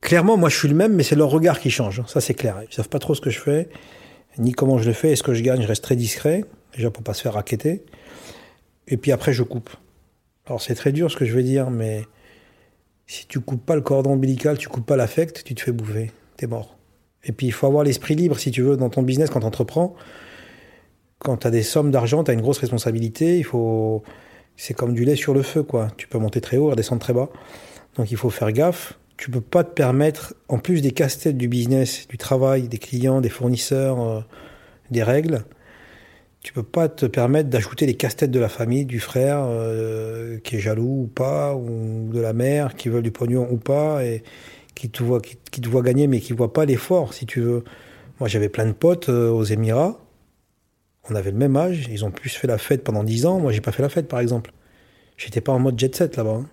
[0.00, 2.02] Clairement, moi, je suis le même, mais c'est leur regard qui change.
[2.06, 2.62] Ça, c'est clair.
[2.68, 3.68] Ils savent pas trop ce que je fais,
[4.38, 5.12] ni comment je le fais.
[5.12, 7.84] Et ce que je gagne, je reste très discret, déjà pour pas se faire raqueter.
[8.86, 9.70] Et puis après, je coupe.
[10.46, 12.04] Alors, c'est très dur ce que je vais dire, mais
[13.06, 16.12] si tu coupes pas le cordon ombilical, tu coupes pas l'affect, tu te fais bouffer.
[16.36, 16.76] T'es mort.
[17.24, 19.46] Et puis, il faut avoir l'esprit libre, si tu veux, dans ton business, quand tu
[19.46, 19.94] entreprends.
[21.18, 23.38] Quand tu as des sommes d'argent, tu as une grosse responsabilité.
[23.38, 24.02] Il faut.
[24.56, 25.88] C'est comme du lait sur le feu, quoi.
[25.96, 27.30] Tu peux monter très haut, redescendre très bas.
[27.96, 31.48] Donc, il faut faire gaffe tu peux pas te permettre, en plus des casse-têtes du
[31.48, 34.20] business, du travail, des clients, des fournisseurs, euh,
[34.90, 35.44] des règles,
[36.42, 40.56] tu peux pas te permettre d'ajouter les casse-têtes de la famille, du frère euh, qui
[40.56, 44.22] est jaloux ou pas, ou de la mère qui veut du pognon ou pas, et
[44.74, 47.64] qui te voit, qui, te voit gagner mais qui voit pas l'effort, si tu veux.
[48.20, 50.00] Moi, j'avais plein de potes euh, aux Émirats.
[51.10, 51.88] On avait le même âge.
[51.90, 53.40] Ils ont plus fait la fête pendant 10 ans.
[53.40, 54.52] Moi, j'ai pas fait la fête, par exemple.
[55.16, 56.40] J'étais pas en mode jet set là-bas.
[56.42, 56.46] hein.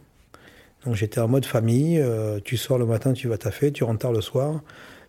[0.86, 4.00] Donc j'étais en mode famille, euh, tu sors le matin, tu vas taffer, tu rentres
[4.00, 4.62] tard le soir,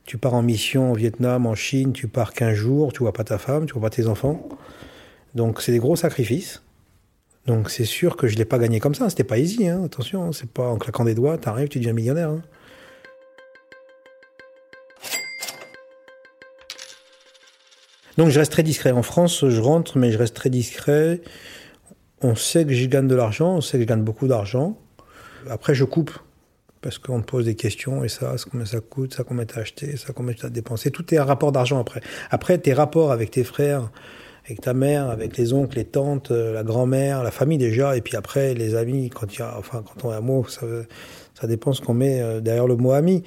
[0.04, 3.24] tu pars en mission au Vietnam, en Chine, tu pars 15 jours, tu vois pas
[3.24, 4.48] ta femme, tu vois pas tes enfants.
[5.34, 6.62] Donc c'est des gros sacrifices.
[7.46, 10.24] Donc c'est sûr que je l'ai pas gagné comme ça, c'était pas easy, hein, attention,
[10.24, 12.30] hein, c'est pas en claquant des doigts, t'arrives, tu deviens millionnaire.
[18.18, 18.90] Donc je reste très discret.
[18.92, 21.20] En France, je rentre, mais je reste très discret.
[22.20, 24.78] On sait que je gagne de l'argent, on sait que je gagne beaucoup d'argent.
[25.48, 26.12] Après, je coupe.
[26.82, 29.96] Parce qu'on me pose des questions, et ça, combien ça coûte, ça, combien t'as acheté,
[29.96, 30.90] ça, combien tu as dépensé.
[30.90, 32.00] Tout est un rapport d'argent après.
[32.28, 33.92] Après, tes rapports avec tes frères,
[34.44, 38.00] avec ta mère, avec les oncles, les tantes, euh, la grand-mère, la famille déjà, et
[38.00, 40.66] puis après, les amis, quand y a, enfin, quand on est amoureux, ça,
[41.40, 43.22] ça dépend ce qu'on met euh, derrière le mot ami.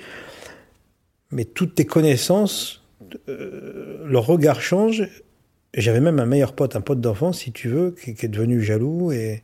[1.31, 2.84] Mais toutes tes connaissances,
[3.29, 5.07] euh, leur regard change.
[5.73, 9.11] J'avais même un meilleur pote, un pote d'enfance, si tu veux, qui, est devenu jaloux
[9.11, 9.43] et,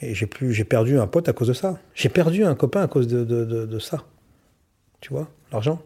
[0.00, 1.78] j'ai plus, j'ai perdu un pote à cause de ça.
[1.94, 4.04] J'ai perdu un copain à cause de, de, de, ça.
[5.00, 5.80] Tu vois, l'argent,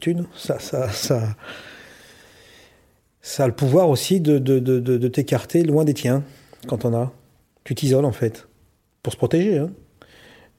[0.00, 1.36] thunes, ça, ça, ça,
[3.20, 6.24] ça a le pouvoir aussi de, de t'écarter loin des tiens
[6.66, 7.12] quand on a.
[7.62, 8.48] Tu t'isoles en fait,
[9.02, 9.58] pour se protéger.
[9.58, 9.70] Hein.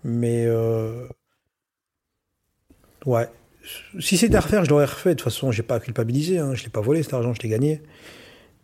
[0.03, 1.07] Mais euh,
[3.05, 3.27] ouais,
[3.99, 5.11] si c'était à refaire, je l'aurais refait.
[5.11, 6.39] De toute façon, j'ai pas à culpabiliser.
[6.39, 6.53] Hein.
[6.55, 7.81] Je l'ai pas volé cet argent, je l'ai gagné.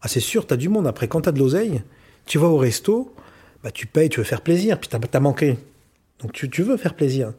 [0.02, 0.88] Ah, c'est sûr, t'as du monde.
[0.88, 1.82] Après, quand t'as de l'oseille,
[2.26, 3.14] tu vas au resto,
[3.64, 5.58] bah, tu payes, tu veux faire plaisir, puis t'as as manqué.
[6.20, 7.34] Donc tu, veux faire plaisir.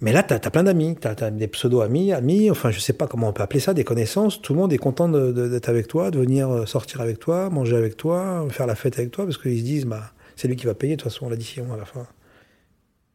[0.00, 3.06] Mais là, t'as as plein d'amis, t'as as des pseudo-amis, amis, enfin, je sais pas
[3.06, 4.40] comment on peut appeler ça, des connaissances.
[4.40, 7.96] Tout le monde est content d'être avec toi, de venir sortir avec toi, manger avec
[7.96, 10.74] toi, faire la fête avec toi, parce qu'ils se disent, bah, c'est lui qui va
[10.74, 12.06] payer, de toute façon, l'addition à la fin.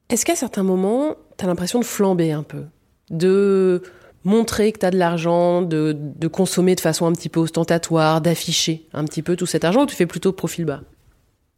[0.09, 2.63] Est-ce qu'à certains moments, t'as l'impression de flamber un peu?
[3.09, 3.81] De
[4.23, 8.21] montrer que tu as de l'argent, de, de, consommer de façon un petit peu ostentatoire,
[8.21, 10.81] d'afficher un petit peu tout cet argent, ou tu fais plutôt profil bas?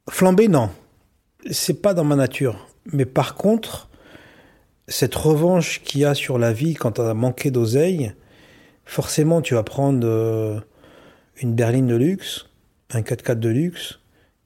[0.10, 0.70] Flamber, non.
[1.50, 2.68] C'est pas dans ma nature.
[2.92, 3.90] Mais par contre,
[4.88, 8.14] cette revanche qu'il y a sur la vie quand tu as manqué d'oseille,
[8.86, 10.60] forcément, tu vas prendre euh,
[11.42, 12.48] une berline de luxe,
[12.92, 14.00] un 4x4 de luxe,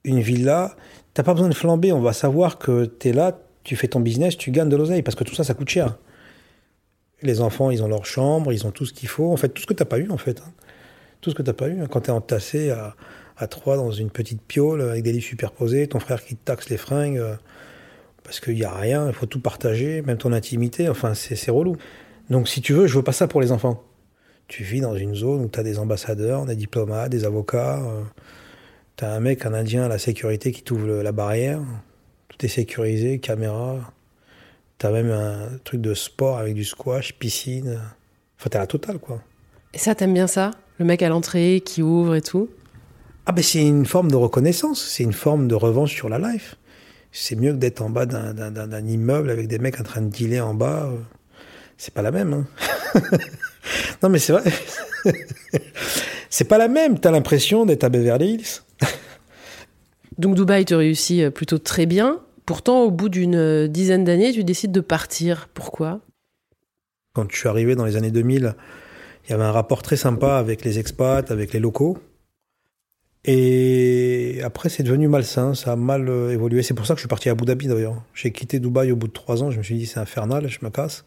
[0.04, 0.76] une villa.
[1.14, 1.92] T'as pas besoin de flamber.
[1.92, 5.02] On va savoir que tu es là, tu fais ton business, tu gagnes de l'oseille,
[5.02, 5.96] parce que tout ça, ça coûte cher.
[7.22, 9.32] Les enfants, ils ont leur chambre, ils ont tout ce qu'il faut.
[9.32, 10.40] En fait, tout ce que tu n'as pas eu, en fait.
[10.40, 10.52] Hein.
[11.20, 11.80] Tout ce que t'as pas eu.
[11.80, 11.86] hein.
[11.90, 16.24] Quand t'es entassé à, trois dans une petite piole avec des lits superposés, ton frère
[16.24, 17.34] qui te taxe les fringues euh,
[18.22, 20.88] parce qu'il y a rien, il faut tout partager, même ton intimité.
[20.88, 21.76] Enfin, c'est relou.
[22.28, 23.82] Donc, si tu veux, je veux pas ça pour les enfants.
[24.48, 27.82] Tu vis dans une zone où t'as des ambassadeurs, des diplomates, des avocats.
[27.82, 28.02] euh,
[28.96, 31.60] t'as un mec, un Indien à la sécurité qui t'ouvre la barrière.
[32.28, 33.92] Tout est sécurisé, caméra.
[34.78, 37.80] T'as même un truc de sport avec du squash, piscine.
[38.38, 39.22] Enfin, t'as la totale, quoi.
[39.74, 40.50] Et ça, t'aimes bien ça?
[40.78, 42.50] Le mec à l'entrée qui ouvre et tout?
[43.24, 46.54] Ah ben c'est une forme de reconnaissance, c'est une forme de revanche sur la life.
[47.10, 49.84] C'est mieux que d'être en bas d'un- d'un d'un- d'un immeuble avec des mecs en
[49.84, 50.84] train de dealer en bas.
[50.92, 50.96] euh,
[51.78, 52.32] C'est pas la même.
[52.34, 52.46] Hein.
[54.02, 54.44] non mais c'est vrai.
[56.30, 56.98] c'est pas la même.
[57.00, 58.62] T'as l'impression d'être à Beverly Hills.
[60.18, 62.20] Donc Dubaï te réussit euh, plutôt très bien.
[62.46, 65.48] Pourtant, au bout d'une euh, dizaine d'années, tu décides de partir.
[65.52, 66.00] Pourquoi?
[67.12, 68.54] Quand je suis arrivé dans les années 2000,
[69.24, 71.98] il y avait un rapport très sympa avec les expats, avec les locaux.
[73.24, 76.62] Et après, c'est devenu malsain, ça a mal euh, évolué.
[76.62, 78.00] C'est pour ça que je suis parti à Abu Dhabi d'ailleurs.
[78.14, 80.60] J'ai quitté Dubaï au bout de trois ans, je me suis dit c'est infernal, je
[80.62, 81.04] me casse.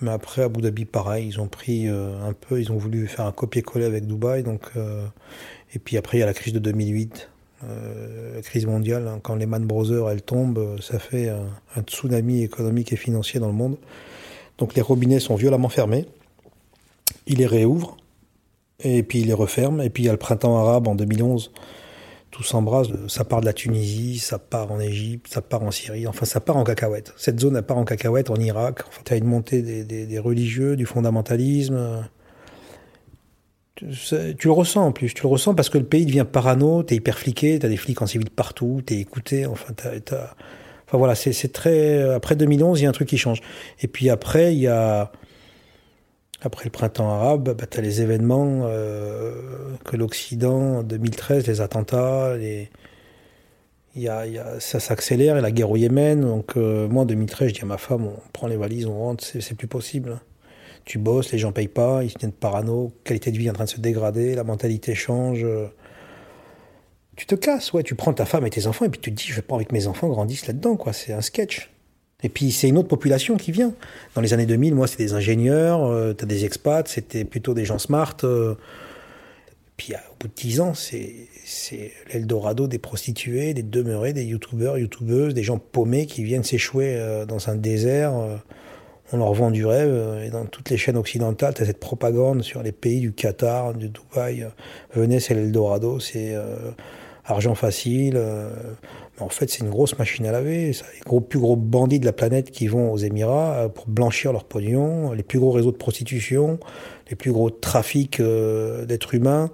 [0.00, 3.26] Mais après, Abu Dhabi, pareil, ils ont pris euh, un peu, ils ont voulu faire
[3.26, 4.42] un copier-coller avec Dubaï.
[4.42, 4.70] Donc,
[5.74, 7.29] et puis après, il y a la crise de 2008,
[7.64, 9.06] euh, crise mondiale.
[9.08, 9.20] hein.
[9.22, 11.46] quand Lehman Brothers, elle tombe, euh, ça fait un,
[11.76, 13.76] un tsunami économique et financier dans le monde.
[14.58, 16.06] Donc les robinets sont violemment fermés.
[17.26, 17.96] Il les réouvre
[18.82, 19.80] et puis il les referme.
[19.82, 21.52] Et puis il y a le printemps arabe en 2011.
[22.30, 22.88] Tout s'embrasse.
[23.08, 26.06] Ça part de la Tunisie, ça part en Égypte, ça part en Syrie.
[26.06, 27.12] Enfin, ça part en cacahuète.
[27.16, 28.80] Cette zone, elle part en cacahuète en Irak.
[28.88, 32.08] Enfin, tu as une montée des religieux, du fondamentalisme.
[33.76, 35.14] Tu, le ressens en plus.
[35.14, 36.82] Tu le ressens parce que le pays devient parano.
[36.82, 37.58] T'es hyper fliqué.
[37.58, 38.82] T'as des flics en civil partout.
[38.84, 39.46] T'es écouté.
[39.46, 40.34] Enfin, t'as, t'as-
[40.86, 42.02] Enfin voilà, c'est très.
[42.14, 43.40] Après 2011, il y a un truc qui change.
[43.80, 45.12] Et puis après, il y a.
[46.42, 49.32] Après le printemps arabe, bah, tu as les événements euh,
[49.84, 52.70] que l'Occident, en 2013, les attentats, les...
[53.94, 56.20] Y a, y a, ça s'accélère, et la guerre au Yémen.
[56.22, 58.98] Donc, euh, moi, en 2013, je dis à ma femme, on prend les valises, on
[58.98, 60.18] rentre, c'est plus possible.
[60.90, 63.62] Tu bosses, les gens payent pas, ils viennent parano, qualité de vie est en train
[63.62, 65.44] de se dégrader, la mentalité change.
[65.44, 65.68] euh.
[67.14, 69.16] Tu te casses, ouais, tu prends ta femme et tes enfants, et puis tu te
[69.16, 71.70] dis, je veux pas avec mes enfants grandissent là-dedans, quoi, c'est un sketch.
[72.24, 73.72] Et puis c'est une autre population qui vient.
[74.16, 77.64] Dans les années 2000, moi, c'était des ingénieurs, euh, t'as des expats, c'était plutôt des
[77.64, 78.16] gens smart.
[78.24, 78.56] euh.
[79.76, 85.34] Puis au bout de 10 ans, c'est l'Eldorado des prostituées, des demeurés, des youtubeurs, youtubeuses,
[85.34, 88.12] des gens paumés qui viennent s'échouer dans un désert.
[89.12, 89.90] On leur vend du rêve.
[89.90, 93.74] euh, et dans toutes les chaînes occidentales, t'as cette propagande sur les pays du Qatar,
[93.74, 94.42] du Dubaï.
[94.42, 94.48] euh,
[94.94, 96.70] venez, c'est l'Eldorado, c'est euh,
[97.24, 98.20] argent facile.
[99.20, 100.72] en fait, c'est une grosse machine à laver.
[100.72, 105.12] Les plus gros bandits de la planète qui vont aux Émirats pour blanchir leur pognon,
[105.12, 106.58] les plus gros réseaux de prostitution,
[107.08, 109.50] les plus gros trafics d'êtres humains,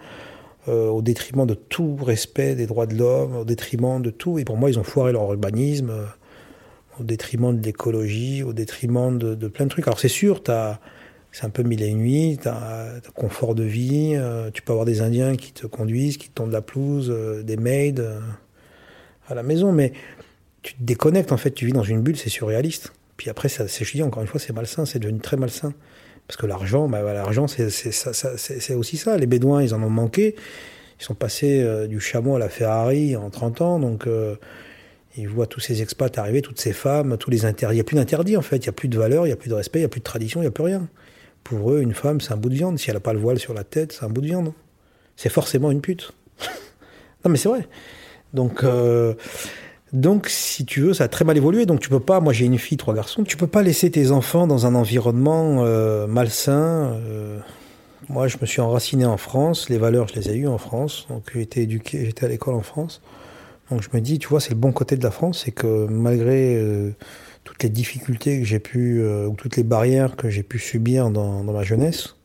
[0.68, 4.38] au détriment de tout respect des droits de l'homme, au détriment de tout.
[4.38, 5.92] Et pour moi, ils ont foiré leur urbanisme,
[7.00, 9.86] au détriment de l'écologie, au détriment de, de plein de trucs.
[9.86, 10.42] Alors c'est sûr,
[11.36, 14.72] c'est un peu mille et une nuits, tu as, confort de vie, euh, tu peux
[14.72, 18.20] avoir des Indiens qui te conduisent, qui te tondent la pelouse, euh, des maids euh,
[19.28, 19.92] à la maison, mais
[20.62, 22.94] tu te déconnectes en fait, tu vis dans une bulle, c'est surréaliste.
[23.18, 25.74] Puis après, c'est, je dis encore une fois, c'est malsain, c'est devenu très malsain.
[26.26, 29.16] Parce que l'argent, bah, l'argent, c'est, aussi ça.
[29.18, 30.36] Les Bédouins, ils en ont manqué.
[30.98, 34.08] Ils sont passés du chameau à la Ferrari en 30 ans, donc
[35.16, 37.74] ils voient tous ces expats arriver, toutes ces femmes, tous les interdits.
[37.74, 39.32] Il n'y a plus d'interdits en fait, il n'y a plus de valeur, il n'y
[39.32, 40.88] a plus de respect, il n'y a plus de tradition, il n'y a plus rien.
[41.44, 42.78] Pour eux, une femme, c'est un bout de viande.
[42.78, 44.52] Si elle n'a pas le voile sur la tête, c'est un bout de viande.
[45.16, 46.12] C'est forcément une pute.
[47.24, 47.68] non, mais c'est vrai.
[48.34, 49.14] Donc, euh,
[49.92, 51.64] donc, si tu veux, ça a très mal évolué.
[51.64, 52.20] Donc, tu peux pas.
[52.20, 53.22] Moi, j'ai une fille, trois garçons.
[53.22, 56.98] Tu peux pas laisser tes enfants dans un environnement euh, malsain.
[57.08, 57.38] euh.
[58.08, 59.68] moi, je me suis enraciné en France.
[59.70, 61.06] Les valeurs, je les ai eues en France.
[61.08, 63.00] Donc, j'ai été éduqué, j'étais à l'école en France.
[63.70, 65.86] Donc, je me dis, tu vois, c'est le bon côté de la France, c'est que
[65.86, 66.94] malgré euh,
[67.44, 71.10] toutes les difficultés que j'ai pu, euh, ou toutes les barrières que j'ai pu subir
[71.10, 72.16] dans, dans ma jeunesse,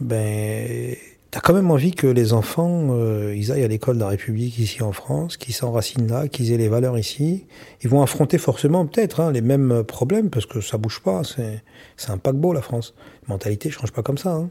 [0.00, 0.96] ben,
[1.30, 4.58] t'as quand même envie que les enfants, euh, ils aillent à l'école de la République
[4.58, 7.44] ici en France, qu'ils s'enracinent là, qu'ils aient les valeurs ici.
[7.82, 11.22] Ils vont affronter forcément peut-être hein, les mêmes problèmes parce que ça bouge pas.
[11.24, 11.62] C'est,
[11.96, 12.94] c'est un paquebot la France.
[13.28, 14.32] Mentalité change pas comme ça.
[14.32, 14.48] Hein.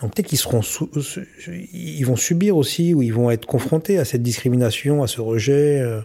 [0.00, 0.90] Donc peut-être qu'ils seront, sous,
[1.72, 5.80] ils vont subir aussi ou ils vont être confrontés à cette discrimination, à ce rejet.
[5.80, 6.02] euh.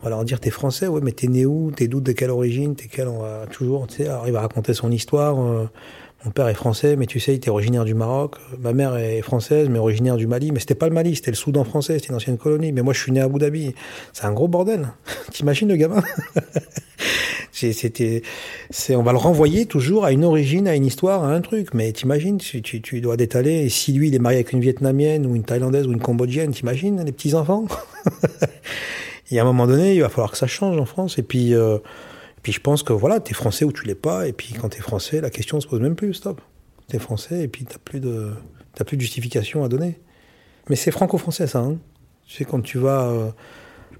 [0.00, 2.30] on va leur dire t'es français, ouais, mais t'es né où, t'es d'où, de quelle
[2.30, 5.40] origine, t'es quel, on va toujours, tu sais, il va raconter son histoire.
[5.40, 5.68] euh,
[6.24, 8.36] mon père est français, mais tu sais, il était originaire du Maroc.
[8.58, 10.52] Ma mère est française, mais originaire du Mali.
[10.52, 12.72] Mais c'était pas le Mali, c'était le Soudan français, c'était une ancienne colonie.
[12.72, 13.74] Mais moi, je suis né à Abu Dhabi.
[14.12, 14.88] C'est un gros bordel.
[15.32, 16.02] T'imagines le gamin?
[17.52, 18.22] C'était,
[18.70, 21.74] c'est, on va le renvoyer toujours à une origine, à une histoire, à un truc.
[21.74, 23.64] Mais t'imagines, tu, tu, tu dois détaler.
[23.64, 26.52] Et si lui, il est marié avec une Vietnamienne ou une Thaïlandaise ou une Cambodgienne,
[26.52, 27.66] t'imagines les petits enfants
[29.30, 31.18] Et à un moment donné, il va falloir que ça change en France.
[31.18, 31.78] Et puis, euh,
[32.42, 34.26] puis je pense que voilà, t'es français ou tu l'es pas.
[34.26, 36.14] Et puis quand t'es français, la question se pose même plus.
[36.14, 36.40] Stop.
[36.88, 38.32] T'es français et puis t'as plus de,
[38.74, 40.00] t'as plus de justification à donner.
[40.68, 41.60] Mais c'est franco-français ça.
[41.60, 41.78] Hein.
[42.26, 43.30] Tu sais quand tu vas euh,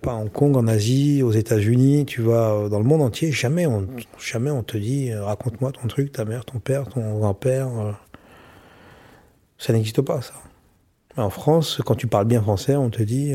[0.00, 3.32] pas, à Hong Kong, en Asie, aux États-Unis, tu vas euh, dans le monde entier,
[3.32, 3.86] jamais on,
[4.18, 7.68] jamais on te dit euh, raconte-moi ton truc, ta mère, ton père, ton grand-père.
[7.68, 7.92] Euh.
[9.58, 10.34] Ça n'existe pas, ça.
[11.16, 13.34] En France, quand tu parles bien français, on te dit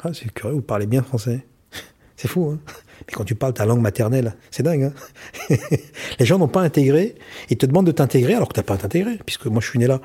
[0.00, 1.46] Ah, c'est curieux, vous parlez bien français.
[2.16, 2.58] c'est fou, hein
[3.06, 5.56] Mais quand tu parles ta langue maternelle, c'est dingue, hein
[6.18, 7.14] Les gens n'ont pas intégré,
[7.50, 9.68] ils te demandent de t'intégrer alors que tu n'as pas à t'intégrer, puisque moi je
[9.68, 10.00] suis né là.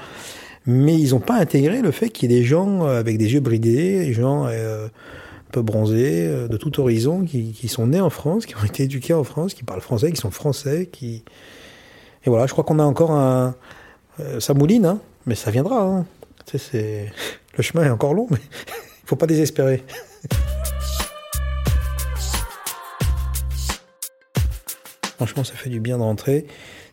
[0.68, 3.40] Mais ils n'ont pas intégré le fait qu'il y ait des gens avec des yeux
[3.40, 4.48] bridés, des gens
[5.52, 8.84] peu bronzés, euh, de tout horizon, qui, qui, sont nés en France, qui ont été
[8.84, 11.24] éduqués en France, qui parlent français, qui sont français, qui...
[12.24, 13.56] Et voilà, je crois qu'on a encore un...
[14.20, 15.82] Euh, ça mouline, hein, mais ça viendra.
[15.82, 16.06] Hein.
[16.46, 17.12] Tu sais.
[17.58, 19.84] Le chemin est encore long, mais il faut pas désespérer.
[25.22, 26.48] Franchement, ça fait du bien de rentrer.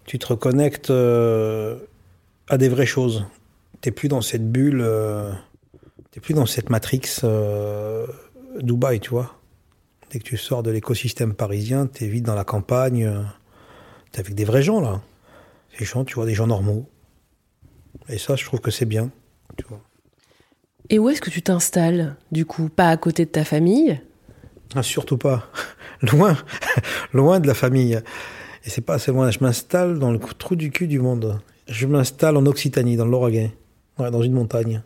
[0.05, 1.79] Tu te reconnectes euh,
[2.47, 3.25] à des vraies choses.
[3.81, 5.33] T'es plus dans cette bulle, euh,
[6.11, 8.07] t'es plus dans cette matrix euh,
[8.61, 9.39] Dubaï, tu vois.
[10.11, 13.07] Dès que tu sors de l'écosystème parisien, tu es vite dans la campagne.
[13.07, 13.23] Euh,
[14.13, 15.01] tu es avec des vrais gens, là.
[15.79, 16.87] Des gens, tu vois, des gens normaux.
[18.11, 19.11] Et ça, je trouve que c'est bien,
[19.57, 19.81] tu vois.
[20.91, 22.69] Et où est-ce que tu t'installes, du coup?
[22.69, 23.99] Pas à côté de ta famille?
[24.75, 25.51] Ah, Surtout pas.
[26.03, 26.37] Loin,
[27.13, 28.01] loin de la famille.
[28.65, 29.31] Et c'est pas assez loin.
[29.31, 31.41] Je m'installe dans le trou du cul du monde.
[31.69, 33.51] Je m'installe en Occitanie, dans l'Oregon.
[33.99, 34.83] Dans une montagne.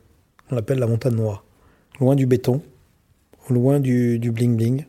[0.51, 1.45] On l'appelle la montagne noire.
[2.01, 2.63] Loin du béton
[3.51, 4.85] loin du, bling-bling,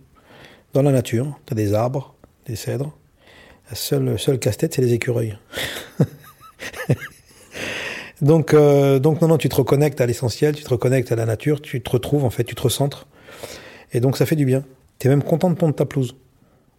[0.74, 1.40] dans la nature.
[1.46, 2.96] Tu as des arbres, des cèdres.
[3.70, 5.38] La seule, seule casse-tête, c'est les écureuils.
[8.22, 11.26] donc, euh, donc, non, non, tu te reconnectes à l'essentiel, tu te reconnectes à la
[11.26, 13.08] nature, tu te retrouves, en fait, tu te recentres.
[13.94, 14.64] Et donc, ça fait du bien.
[15.04, 16.16] Tu es même content de pondre ta pelouse.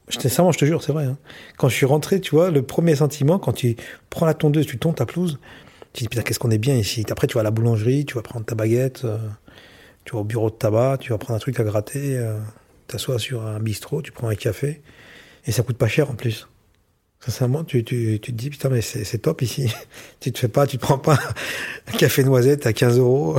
[0.08, 1.04] Je te, je te jure, c'est vrai.
[1.04, 1.18] Hein.
[1.58, 3.76] Quand je suis rentré, tu vois, le premier sentiment, quand tu
[4.08, 5.38] prends la tondeuse, tu tonds ta pelouse,
[5.92, 7.04] tu dis, putain, qu'est-ce qu'on est bien ici.
[7.10, 9.02] Après, tu vas à la boulangerie, tu vas prendre ta baguette.
[9.04, 9.18] Euh,
[10.06, 12.38] tu vas au bureau de tabac, tu vas prendre un truc à gratter, euh,
[12.86, 14.80] t'assois sur un bistrot, tu prends un café,
[15.44, 16.48] et ça coûte pas cher en plus.
[17.20, 19.70] Sincèrement, tu, tu, tu te dis, putain, mais c'est top ici.
[20.20, 21.18] tu te fais pas, tu te prends pas
[21.88, 23.36] un café noisette à 15 euros,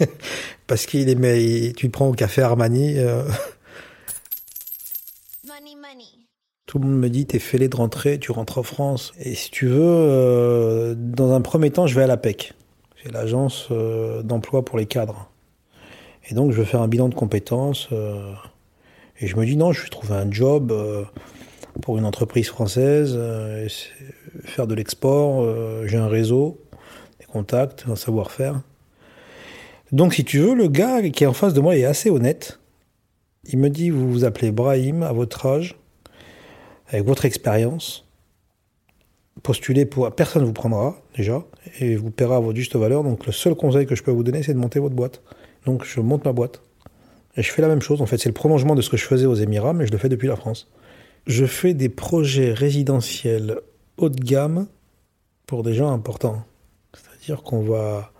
[0.66, 2.98] parce qu'il est, mais tu prends au café Armani.
[2.98, 3.24] Euh.
[6.72, 9.12] Tout le monde me dit, t'es fêlé de rentrer, tu rentres en France.
[9.20, 12.54] Et si tu veux, euh, dans un premier temps, je vais à la PEC.
[13.02, 15.30] C'est l'agence euh, d'emploi pour les cadres.
[16.30, 17.90] Et donc, je veux faire un bilan de compétences.
[17.92, 18.32] Euh,
[19.20, 20.72] et je me dis, non, je vais trouver un job
[21.82, 23.20] pour une entreprise française,
[24.42, 25.46] faire de l'export.
[25.86, 26.58] J'ai un réseau,
[27.20, 28.62] des contacts, un savoir-faire.
[29.90, 32.60] Donc, si tu veux, le gars qui est en face de moi est assez honnête.
[33.44, 35.76] Il me dit, vous vous appelez Brahim, à votre âge,
[36.92, 38.06] avec votre expérience.
[39.42, 40.14] Postulez pour...
[40.14, 41.42] Personne ne vous prendra, déjà,
[41.80, 43.02] et vous paiera votre juste valeur.
[43.02, 45.22] Donc, le seul conseil que je peux vous donner, c'est de monter votre boîte.
[45.64, 46.62] Donc je monte ma boîte.
[47.36, 48.02] Et je fais la même chose.
[48.02, 49.98] En fait, c'est le prolongement de ce que je faisais aux Émirats, mais je le
[49.98, 50.68] fais depuis la France.
[51.26, 53.60] Je fais des projets résidentiels
[53.96, 54.66] haut de gamme
[55.46, 56.44] pour des gens importants.
[56.92, 58.12] C'est-à-dire qu'on va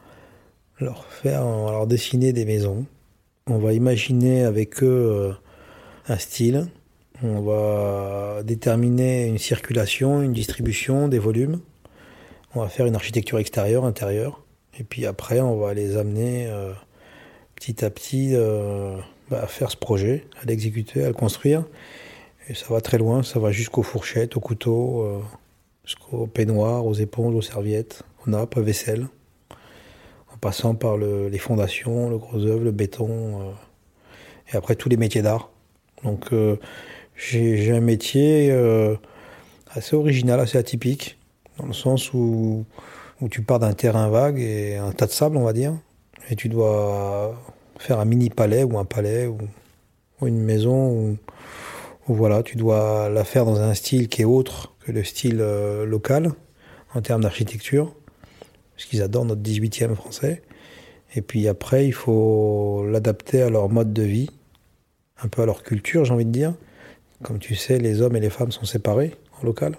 [0.78, 2.87] leur faire, va leur dessiner des maisons.
[3.46, 5.32] On va imaginer avec eux euh,
[6.08, 6.68] un style.
[7.24, 11.61] On va déterminer une circulation, une distribution, des volumes.
[12.56, 14.42] On va faire une architecture extérieure, intérieure.
[14.76, 16.72] Et puis après, on va les amener euh,
[17.54, 18.96] petit à petit euh,
[19.30, 21.64] bah, à faire ce projet, à l'exécuter, à le construire.
[22.48, 25.20] Et ça va très loin, ça va jusqu'aux fourchettes, aux couteaux, euh,
[25.85, 29.06] jusqu'aux peignoirs, aux éponges, aux serviettes, aux nappes, aux vaisselle,
[30.35, 33.54] en passant par les fondations, le gros œuvre, le béton,
[34.52, 35.50] et après tous les métiers d'art.
[36.02, 36.32] Donc
[37.16, 38.53] j'ai un métier
[39.70, 41.18] assez original, assez atypique,
[41.59, 42.64] dans le sens où,
[43.20, 45.75] où tu pars d'un terrain vague et un tas de sable, on va dire,
[46.31, 47.35] et tu dois
[47.79, 49.38] faire un mini palais ou un palais ou,
[50.25, 51.18] une maison
[52.07, 55.39] où, voilà, tu dois la faire dans un style qui est autre que le style
[55.41, 56.30] euh, local
[56.95, 57.93] en termes d'architecture,
[58.76, 60.43] parce qu'ils adorent notre 18e français.
[61.16, 64.30] Et puis après, il faut l'adapter à leur mode de vie,
[65.20, 66.55] un peu à leur culture, j'ai envie de dire.
[67.23, 69.77] Comme tu sais, les hommes et les femmes sont séparés en local.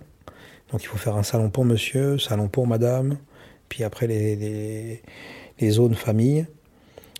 [0.72, 3.18] Donc il faut faire un salon pour monsieur, salon pour madame,
[3.70, 5.02] puis après les,
[5.60, 6.46] les zones famille.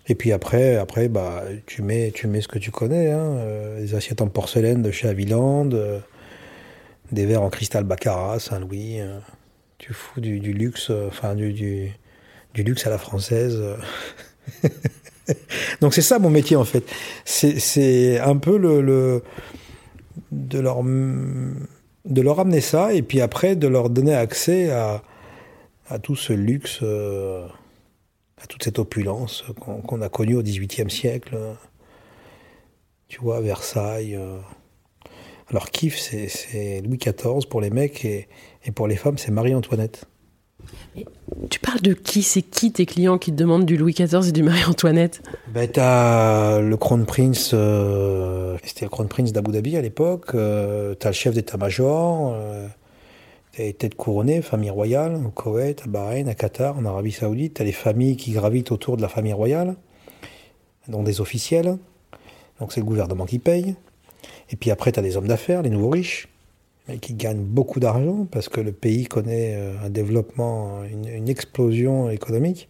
[0.06, 3.10] Et puis après, après bah, tu, mets, tu mets ce que tu connais.
[3.10, 5.98] Hein, euh, les assiettes en porcelaine de chez Aviland, euh,
[7.12, 9.00] des verres en cristal Baccarat, Saint-Louis.
[9.00, 9.18] euh,
[9.78, 13.56] tu fous du, du luxe, euh, enfin du, du, luxe à la française.
[13.60, 14.68] euh.
[15.80, 16.84] Donc c'est ça mon métier en fait.
[17.24, 19.22] C'est un peu le, le
[20.32, 26.32] de leur de amener ça et puis après de leur donner accès à tout ce
[26.32, 27.46] luxe, euh,
[28.42, 31.36] à toute cette opulence qu'on a connue au XVIIIe siècle.
[33.08, 34.16] Tu vois, Versailles.
[34.16, 34.38] euh.
[35.48, 38.28] Alors kiff, c'est c'est Louis XIV pour les mecs et,
[38.64, 40.06] et pour les femmes, c'est Marie-Antoinette.
[41.50, 42.22] Tu parles de qui?
[42.22, 45.22] C'est qui tes clients qui te demandent du Louis XIV et du Marie-Antoinette?
[45.48, 50.94] Ben, t'as le Crown Prince, euh, c'était le Crown Prince d'Abu Dhabi à l'époque, euh,
[50.94, 52.68] t'as le chef d'état-major, euh,
[53.52, 53.96] t'as les têtes
[54.42, 58.32] famille royale, au Koweït, à Bahreïn, à Qatar, en Arabie Saoudite, t'as les familles qui
[58.32, 59.74] gravitent autour de la famille royale,
[60.88, 61.78] dont des officiels,
[62.60, 63.74] donc c'est le gouvernement qui paye.
[64.50, 66.28] Et puis après, t'as des hommes d'affaires, les nouveaux riches,
[66.88, 72.10] mais qui gagnent beaucoup d'argent parce que le pays connaît euh, un développement, une, explosion
[72.10, 72.68] économique.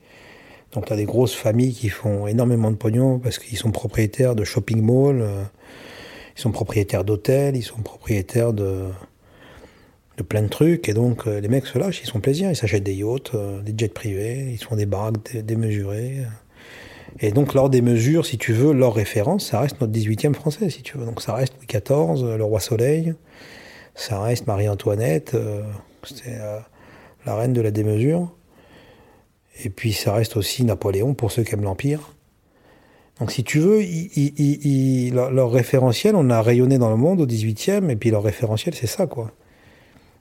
[0.72, 4.34] Donc, tu as des grosses familles qui font énormément de pognon parce qu'ils sont propriétaires
[4.34, 5.42] de shopping malls, euh,
[6.36, 8.88] ils sont propriétaires d'hôtels, ils sont propriétaires de,
[10.16, 10.88] de plein de trucs.
[10.88, 13.74] Et donc, euh, les mecs se lâchent, ils sont plaisir, ils s'achètent des yachts, des
[13.76, 16.24] jets privés, ils font des baraques dé- démesurées.
[17.20, 20.70] Et donc, lors des mesures, si tu veux, leur référence, ça reste notre 18e français,
[20.70, 21.04] si tu veux.
[21.04, 23.14] Donc, ça reste Louis XIV, le roi Soleil,
[23.94, 25.62] ça reste Marie-Antoinette, euh,
[26.02, 26.58] c'était euh,
[27.26, 28.34] la reine de la démesure.
[29.62, 32.14] Et puis ça reste aussi Napoléon pour ceux qui aiment l'Empire.
[33.20, 33.80] Donc si tu veux,
[35.12, 38.88] leur, référentiel, on a rayonné dans le monde au 18e, et puis leur référentiel, c'est
[38.88, 39.30] ça, quoi.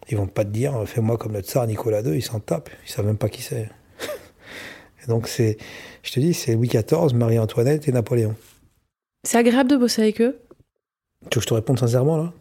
[0.09, 2.91] Ils vont pas te dire, fais-moi comme le tsar Nicolas II, ils s'en tapent, ils
[2.91, 3.69] savent même pas qui c'est.
[5.07, 5.57] Donc c'est,
[6.03, 8.35] je te dis, c'est Louis XIV, Marie-Antoinette et Napoléon.
[9.23, 10.39] C'est agréable de bosser avec eux?
[11.31, 12.33] Tu veux que je te réponde sincèrement, là?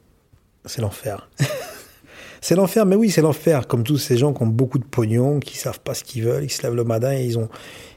[0.65, 1.29] C'est l'enfer.
[2.41, 3.67] c'est l'enfer, mais oui, c'est l'enfer.
[3.67, 6.47] Comme tous ces gens qui ont beaucoup de pognon, qui savent pas ce qu'ils veulent,
[6.47, 7.49] qui se lèvent le matin et ils ont,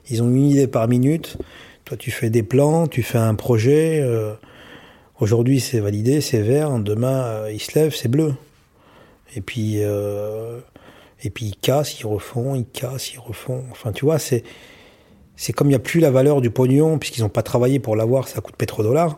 [0.09, 1.37] ils ont une idée par minute.
[1.85, 3.99] Toi, tu fais des plans, tu fais un projet.
[4.01, 4.33] euh,
[5.19, 6.77] Aujourd'hui, c'est validé, c'est vert.
[6.79, 8.33] Demain, euh, ils se lèvent, c'est bleu.
[9.35, 10.59] Et puis, euh,
[11.23, 13.63] et puis ils cassent, ils refont, ils cassent, ils refont.
[13.71, 14.43] Enfin, tu vois, c'est,
[15.35, 17.95] c'est comme il n'y a plus la valeur du pognon, puisqu'ils n'ont pas travaillé pour
[17.95, 19.17] l'avoir, ça coûte pétrodollars.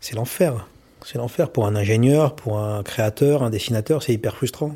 [0.00, 0.68] C'est l'enfer.
[1.06, 4.74] C'est l'enfer pour un ingénieur, pour un créateur, un dessinateur, c'est hyper frustrant.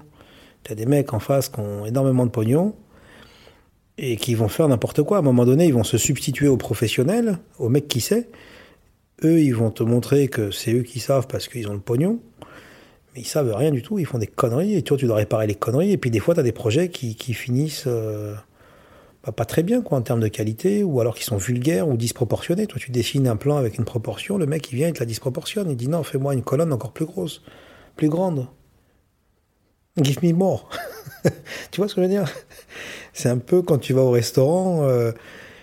[0.62, 2.76] Tu as des mecs en face qui ont énormément de pognon
[3.98, 5.16] et qui vont faire n'importe quoi.
[5.16, 8.22] À un moment donné, ils vont se substituer aux professionnels, aux mecs qui savent.
[9.24, 12.20] Eux, ils vont te montrer que c'est eux qui savent parce qu'ils ont le pognon.
[13.12, 14.76] Mais ils savent rien du tout, ils font des conneries.
[14.76, 15.90] Et toi, tu dois réparer les conneries.
[15.90, 18.36] Et puis des fois, tu des projets qui, qui finissent euh,
[19.22, 22.66] pas très bien quoi, en termes de qualité, ou alors qui sont vulgaires ou disproportionnés.
[22.66, 25.06] Toi, tu dessines un plan avec une proportion, le mec, il vient, il te la
[25.06, 25.70] disproportionne.
[25.70, 27.42] Il dit non, fais-moi une colonne encore plus grosse,
[27.96, 28.48] plus grande.
[30.00, 30.70] Give me more.
[31.70, 32.24] tu vois ce que je veux dire?
[33.12, 35.12] C'est un peu quand tu vas au restaurant, euh,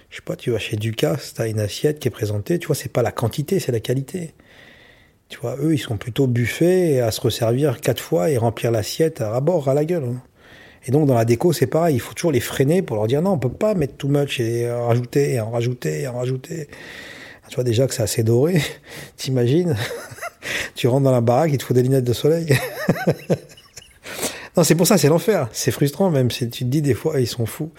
[0.09, 2.67] je sais pas, tu vas chez Ducasse, tu as une assiette qui est présentée, tu
[2.67, 4.33] vois, c'est pas la quantité, c'est la qualité.
[5.29, 9.21] Tu vois, eux, ils sont plutôt buffés à se resservir quatre fois et remplir l'assiette
[9.21, 10.03] à bord, à la gueule.
[10.05, 10.21] hein.
[10.87, 13.21] Et donc, dans la déco, c'est pareil, il faut toujours les freiner pour leur dire
[13.21, 16.17] non, on peut pas mettre too much et en rajouter, et en rajouter, et en
[16.17, 16.69] rajouter.
[17.49, 18.61] Tu vois déjà que c'est assez doré,
[19.17, 19.75] t'imagines?
[20.75, 22.47] Tu rentres dans la baraque, il te faut des lunettes de soleil.
[24.57, 25.49] non, c'est pour ça, c'est l'enfer.
[25.51, 26.29] C'est frustrant même.
[26.29, 27.71] Tu te dis des fois, ils sont fous.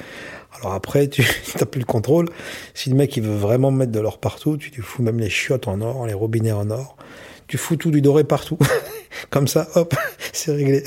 [0.58, 1.22] Alors après, tu
[1.58, 2.28] n'as plus le contrôle.
[2.74, 5.30] Si le mec il veut vraiment mettre de l'or partout, tu lui fous même les
[5.30, 6.96] chiottes en or, les robinets en or.
[7.46, 8.58] Tu fous tout du doré partout.
[9.30, 9.94] Comme ça, hop,
[10.32, 10.84] c'est réglé.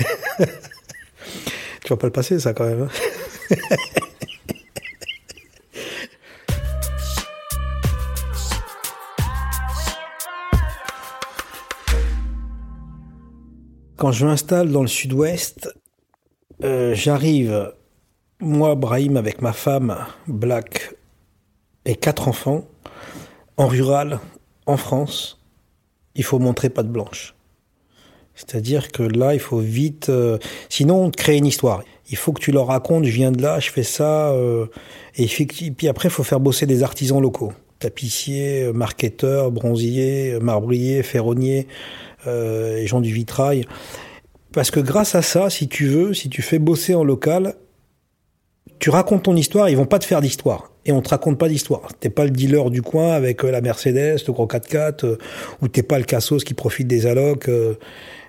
[1.97, 2.83] Pas le passer, ça, quand même.
[2.83, 3.55] hein.
[13.97, 15.71] Quand je m'installe dans le sud-ouest,
[16.63, 17.73] euh, j'arrive,
[18.39, 19.95] moi, Brahim, avec ma femme,
[20.27, 20.95] Black,
[21.85, 22.65] et quatre enfants,
[23.57, 24.19] en rural,
[24.65, 25.39] en France,
[26.15, 27.35] il faut montrer pas de blanche.
[28.45, 30.09] C'est-à-dire que là, il faut vite...
[30.09, 30.37] euh,
[30.69, 31.83] sinon, on te crée une histoire.
[32.09, 34.31] Il faut que tu leur racontes, je viens de là, je fais ça.
[34.31, 34.65] euh,
[35.15, 37.53] et puis après, il faut faire bosser des artisans locaux.
[37.79, 41.67] Tapissiers, euh, marketeurs, bronziers, marbriers, ferronniers,
[42.25, 43.65] gens du vitrail.
[44.53, 47.55] Parce que grâce à ça, si tu veux, si tu fais bosser en local,
[48.81, 50.71] tu racontes ton histoire, ils vont pas te faire d'histoire.
[50.85, 51.89] Et on te raconte pas d'histoire.
[51.99, 55.17] T'es pas le dealer du coin avec euh, la Mercedes, le gros 4x4, euh,
[55.61, 57.75] ou t'es pas le cassos qui profite des allocs euh,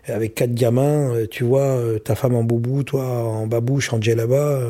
[0.05, 4.61] avec quatre gamins, euh, tu vois, ta femme en boubou, toi en babouche, en djellaba.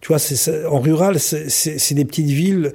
[0.00, 2.72] tu vois, c'est, en rural, c'est, des petites villes.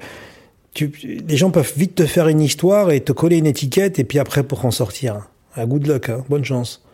[0.72, 0.92] Tu,
[1.26, 4.20] les gens peuvent vite te faire une histoire et te coller une étiquette, et puis
[4.20, 5.28] après pour en sortir.
[5.56, 6.84] Un good luck, hein, bonne chance.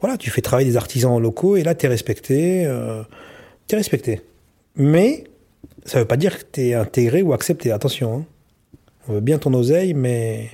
[0.00, 2.64] Voilà, tu fais travailler des artisans locaux et là, tu es respecté.
[2.66, 3.02] Euh,
[3.68, 4.22] tu es respecté.
[4.76, 5.24] Mais
[5.84, 7.72] ça veut pas dire que tu es intégré ou accepté.
[7.72, 8.18] Attention.
[8.18, 8.24] Hein.
[9.08, 10.50] On veut bien ton oseille, mais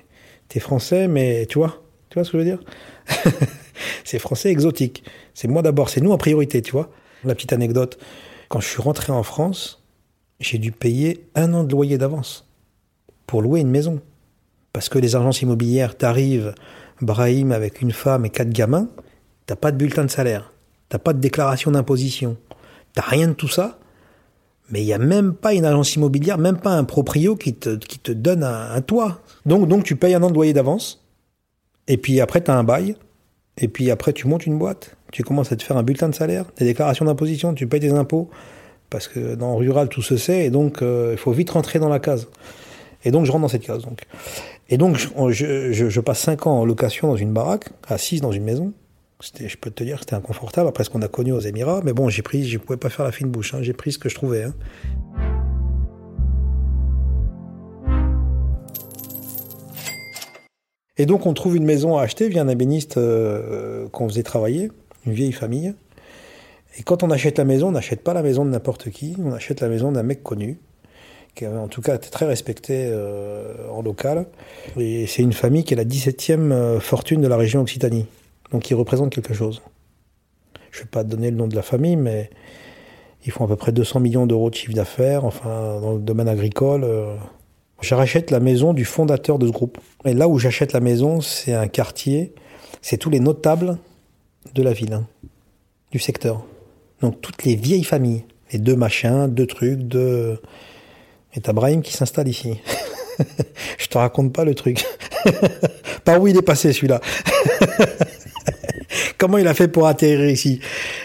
[0.49, 2.61] tu es français, mais tu vois Tu vois ce que je veux dire?
[4.05, 5.05] C'est français exotique.
[5.35, 6.91] C'est moi d'abord, c'est nous en priorité, tu vois
[7.25, 7.99] La petite anecdote.
[8.49, 9.83] Quand je suis rentré en France,
[10.39, 12.49] j'ai dû payer un an de loyer d'avance
[13.27, 14.01] pour louer une maison.
[14.73, 16.55] Parce que les agences immobilières, t'arrives,
[17.01, 18.89] Brahim, avec une femme et quatre gamins,
[19.47, 20.53] t'as pas de bulletin de salaire,
[20.89, 22.37] t'as pas de déclaration d'imposition,
[22.95, 23.79] t'as rien de tout ça,
[24.73, 27.77] mais il n'y a même pas une agence immobilière, même pas un proprio qui te,
[27.77, 29.21] qui te donne un, toit.
[29.47, 31.05] Donc, donc tu payes un an de loyer d'avance,
[31.87, 32.97] et puis après tu as un bail,
[33.59, 36.15] et puis après tu montes une boîte, tu commences à te faire un bulletin de
[36.15, 38.31] salaire, des déclarations d'imposition, tu payes tes impôts,
[38.89, 41.91] parce que dans rural tout se sait, et donc euh, il faut vite rentrer dans
[41.91, 42.29] la case.
[43.05, 43.83] Et donc je rentre dans cette case.
[43.83, 44.03] Donc.
[44.71, 48.45] Et donc je, je, passe 5 ans en location dans une baraque, assise dans une
[48.45, 48.73] maison,
[49.23, 51.81] je peux te dire que c'était inconfortable après ce qu'on a connu aux Émirats.
[51.85, 53.55] Mais bon, j'ai pris, je pouvais pas faire la fine bouche.
[53.55, 53.59] Hein.
[53.63, 54.45] j'ai pris ce que je trouvais.
[54.45, 54.55] Hein.
[60.99, 64.71] Et donc, on trouve une maison à acheter via un ébéniste euh, qu'on faisait travailler,
[65.07, 65.75] une vieille famille.
[66.79, 69.33] Et quand on achète la maison, on n'achète pas la maison de n'importe qui, on
[69.33, 70.59] achète la maison d'un mec connu,
[71.35, 74.27] qui en tout cas été très respecté euh, en local.
[74.79, 78.07] Et c'est une famille qui est la 17e euh, fortune de la région Occitanie
[78.53, 79.63] donc ils représentent quelque chose.
[80.71, 82.31] Je ne vais pas donner le nom de la famille, mais
[83.25, 86.29] ils font à peu près 200 millions d'euros de chiffre d'affaires, enfin, dans le domaine
[86.29, 86.85] agricole.
[86.85, 87.17] Euh.
[87.81, 89.79] Je rachète la maison du fondateur de ce groupe.
[90.05, 92.33] Et là où j'achète la maison, c'est un quartier,
[92.81, 93.77] c'est tous les notables
[94.55, 95.07] de la ville, hein,
[95.91, 96.45] du secteur.
[97.01, 100.41] Donc toutes les vieilles familles, les deux machins, deux trucs, deux...
[101.35, 102.61] Et t'as Brahim qui s'installe ici.
[103.79, 104.85] Je te raconte pas le truc.
[106.05, 107.01] Par où il est passé celui-là?
[109.23, 110.59] Comment il a fait pour atterrir ici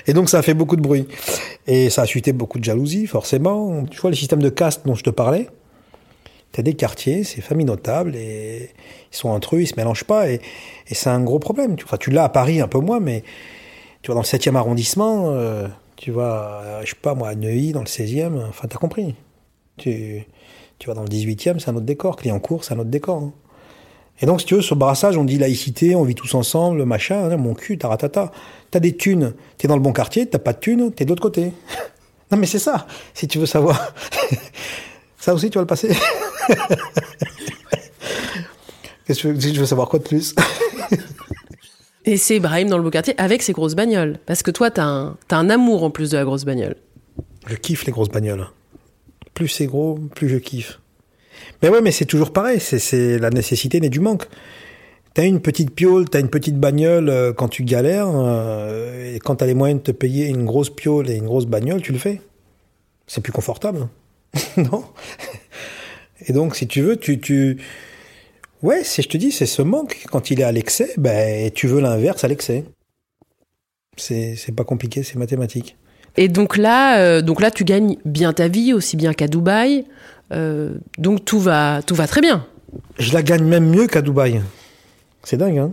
[0.07, 1.07] Et donc ça a fait beaucoup de bruit.
[1.67, 3.85] Et ça a suscité beaucoup de jalousie, forcément.
[3.85, 5.47] Tu vois le système de caste dont je te parlais
[6.51, 8.71] Tu as des quartiers, c'est familles notables, et
[9.13, 10.41] ils sont entre eux, ils se mélangent pas, et,
[10.91, 11.75] c'est un gros problème.
[11.83, 13.21] Enfin, tu l'as à Paris un peu moins, mais
[14.01, 17.71] tu vois, dans le 7e arrondissement, euh, tu vois, je sais pas moi, à Neuilly,
[17.71, 19.13] dans le 16e, enfin, t'as compris.
[19.77, 20.25] Tu,
[20.79, 22.15] tu vois, dans le 18e, c'est un autre décor.
[22.15, 23.17] Clignancourt, c'est un autre décor.
[23.17, 23.33] Hein.
[24.19, 27.29] Et donc, si tu veux, ce brassage, on dit laïcité, on vit tous ensemble, machin,
[27.29, 28.31] hein, mon cul, taratata.
[28.71, 31.21] T'as des thunes, t'es dans le bon quartier, t'as pas de thunes, t'es de l'autre
[31.21, 31.53] côté.
[32.31, 33.93] non, mais c'est ça, si tu veux savoir.
[35.17, 35.89] ça aussi, tu vas le passer.
[39.05, 40.35] Qu'est-ce que tu veux savoir quoi de plus?
[42.07, 44.17] Et c'est Ibrahim dans le beau quartier avec ses grosses bagnoles.
[44.25, 46.75] Parce que toi, t'as un, as un amour en plus de la grosse bagnole.
[47.47, 48.47] Je kiffe les grosses bagnoles.
[49.33, 50.79] Plus c'est gros, plus je kiffe.
[51.61, 52.59] Mais ouais, mais c'est toujours pareil.
[52.59, 54.27] C'est la nécessité n'est du manque.
[55.13, 59.37] T'as une petite piole, t'as une petite bagnole euh, quand tu galères, euh, et quand
[59.37, 61.97] t'as les moyens de te payer une grosse piole et une grosse bagnole, tu le
[61.97, 62.21] fais.
[63.07, 63.87] C'est plus confortable,
[64.57, 64.83] non
[66.27, 67.57] Et donc, si tu veux, tu, tu,
[68.61, 70.05] ouais, c'est je te dis, c'est ce manque.
[70.11, 72.63] Quand il est à l'excès, ben, tu veux l'inverse à l'excès.
[73.95, 75.77] C'est c'est pas compliqué, c'est mathématique.
[76.17, 79.85] Et donc là, euh, donc là, tu gagnes bien ta vie, aussi bien qu'à Dubaï.
[80.31, 82.45] Euh, donc tout va, tout va très bien.
[82.99, 84.41] Je la gagne même mieux qu'à Dubaï.
[85.23, 85.71] C'est dingue, hein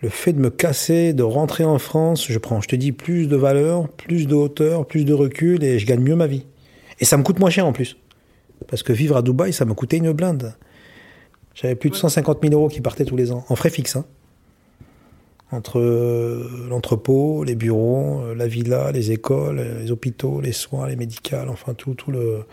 [0.00, 3.26] Le fait de me casser, de rentrer en France, je prends, je te dis, plus
[3.28, 6.46] de valeur, plus de hauteur, plus de recul, et je gagne mieux ma vie.
[7.00, 7.96] Et ça me coûte moins cher en plus.
[8.68, 10.54] Parce que vivre à Dubaï, ça me coûtait une blinde.
[11.54, 13.96] J'avais plus de 150 000 euros qui partaient tous les ans, en frais fixes.
[13.96, 14.06] Hein.
[15.50, 20.96] Entre euh, l'entrepôt, les bureaux, euh, la villa, les écoles, les hôpitaux, les soins, les
[20.96, 22.46] médicales, enfin tout, tout le,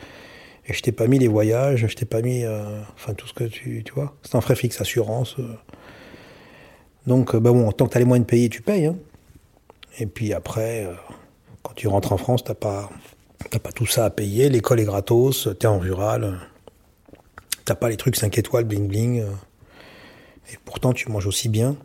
[0.70, 3.34] et je t'ai pas mis les voyages, je t'ai pas mis, euh, enfin tout ce
[3.34, 4.16] que tu, tu vois.
[4.22, 5.36] C'est un frais fixe, assurance.
[5.40, 5.56] Euh.
[7.08, 8.86] Donc, bah bon, tant que tu as les moyens de payer, tu payes.
[8.86, 8.96] Hein.
[9.98, 10.88] Et puis après,
[11.64, 12.92] quand tu rentres en France, t'as pas,
[13.64, 14.50] pas tout ça à payer.
[14.50, 16.40] L'école est gratos, t'es en rural.
[17.66, 19.24] T'as pas les trucs 5 étoiles, bling bling.
[20.54, 21.76] Et pourtant, tu manges aussi bien.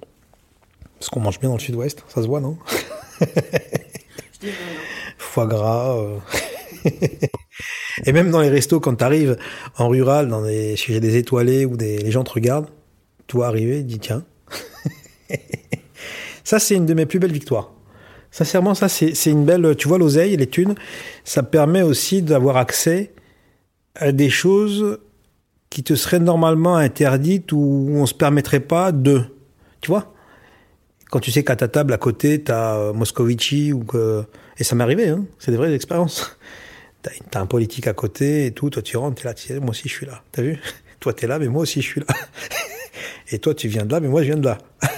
[0.99, 2.59] Parce qu'on mange bien dans le sud-ouest, ça se voit, non?
[5.17, 5.99] Foie gras.
[8.07, 9.37] Et même dans les restos, quand tu arrives
[9.77, 12.71] en rural, dans des, chez des étoilés où des, les gens te regardent,
[13.27, 14.25] toi arriver, dis tiens.
[16.45, 17.73] ça, c'est une de mes plus belles victoires.
[18.31, 19.77] Sincèrement, ça, c'est une belle.
[19.77, 20.75] Tu vois, l'oseille, les thunes,
[21.23, 23.13] ça permet aussi d'avoir accès
[23.95, 24.99] à des choses
[25.71, 29.23] qui te seraient normalement interdites ou on se permettrait pas de.
[29.81, 30.15] Tu vois?
[31.11, 34.25] Quand tu sais qu'à ta table à côté, tu as euh, Moscovici ou que.
[34.59, 36.37] Et ça m'est arrivé, hein, c'est des vraies expériences.
[37.31, 39.89] T'as un politique à côté et tout, toi tu rentres, t'es là, tu moi aussi
[39.89, 40.23] je suis là.
[40.33, 40.59] T'as vu?
[41.01, 42.07] Toi t'es là, mais moi aussi je suis là.
[43.31, 44.59] et toi tu viens de là, mais moi je viens de là.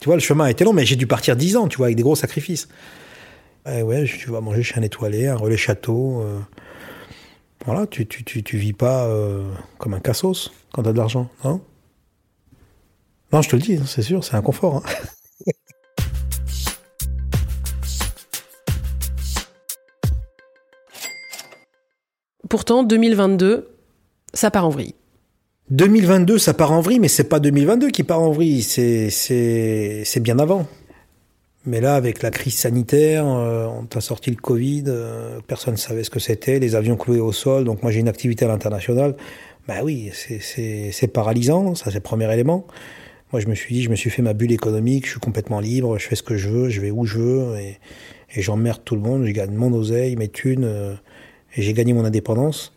[0.00, 1.86] Tu vois, le chemin a été long, mais j'ai dû partir 10 ans, tu vois,
[1.86, 2.66] avec des gros sacrifices.
[3.66, 6.22] Ouais, ouais, tu vas manger chez un étoilé, un relais château.
[6.22, 6.40] euh,
[7.66, 9.44] Voilà, tu, tu, tu, tu vis pas euh,
[9.78, 11.60] comme un cassos quand t'as de l'argent, non?
[13.32, 14.78] Non, je te le dis, c'est sûr, c'est un confort.
[14.78, 14.82] hein.
[22.52, 23.70] Pourtant, 2022,
[24.34, 24.94] ça part en vrille.
[25.70, 30.38] 2022, ça part en vrille, mais c'est pas 2022 qui part en vrille, c'est bien
[30.38, 30.66] avant.
[31.64, 35.78] Mais là, avec la crise sanitaire, euh, on t'a sorti le Covid, euh, personne ne
[35.78, 37.64] savait ce que c'était, les avions cloués au sol.
[37.64, 39.16] Donc moi, j'ai une activité à l'international.
[39.66, 42.66] Bah oui, c'est paralysant, ça c'est le premier élément.
[43.32, 45.60] Moi, je me suis dit, je me suis fait ma bulle économique, je suis complètement
[45.60, 47.78] libre, je fais ce que je veux, je vais où je veux, et,
[48.34, 50.94] et j'emmerde tout le monde, je gagne mon oseille, mes thunes, euh,
[51.54, 52.72] et j'ai gagné mon indépendance.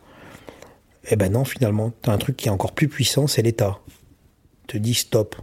[1.08, 3.78] Eh ben non, finalement, t'as un truc qui est encore plus puissant, c'est l'État.
[4.66, 5.36] Te dit stop.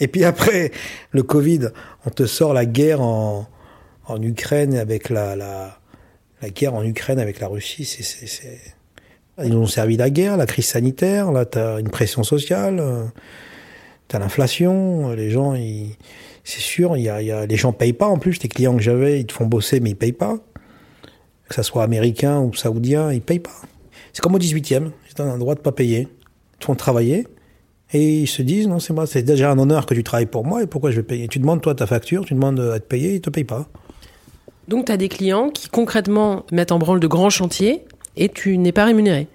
[0.00, 0.72] Et puis après,
[1.10, 1.68] le Covid,
[2.06, 3.46] on te sort la guerre en,
[4.06, 5.78] en Ukraine avec la, la,
[6.42, 7.84] la guerre en Ukraine avec la Russie.
[7.84, 8.60] C'est, c'est.
[9.42, 11.32] Ils nous ont servi la guerre, la crise sanitaire.
[11.32, 13.04] Là, t'as une pression sociale, euh,
[14.08, 15.10] t'as l'inflation.
[15.12, 15.96] Les gens, ils,
[16.44, 18.42] c'est sûr, il y a, y a, les gens payent pas en plus.
[18.42, 20.38] Les clients que j'avais, ils te font bosser, mais ils payent pas.
[21.54, 23.54] Que ça soit américain ou saoudien, ils payent pas.
[24.12, 26.08] C'est comme au 18e, ils ont un droit de pas payer.
[26.60, 27.28] Ils font travailler
[27.92, 30.44] et ils se disent non, c'est moi, c'est déjà un honneur que tu travailles pour
[30.44, 31.28] moi et pourquoi je vais payer?
[31.28, 33.68] Tu demandes toi ta facture, tu demandes à te payer, ils te payent pas.
[34.66, 37.84] Donc, tu as des clients qui concrètement mettent en branle de grands chantiers
[38.16, 39.28] et tu n'es pas rémunéré.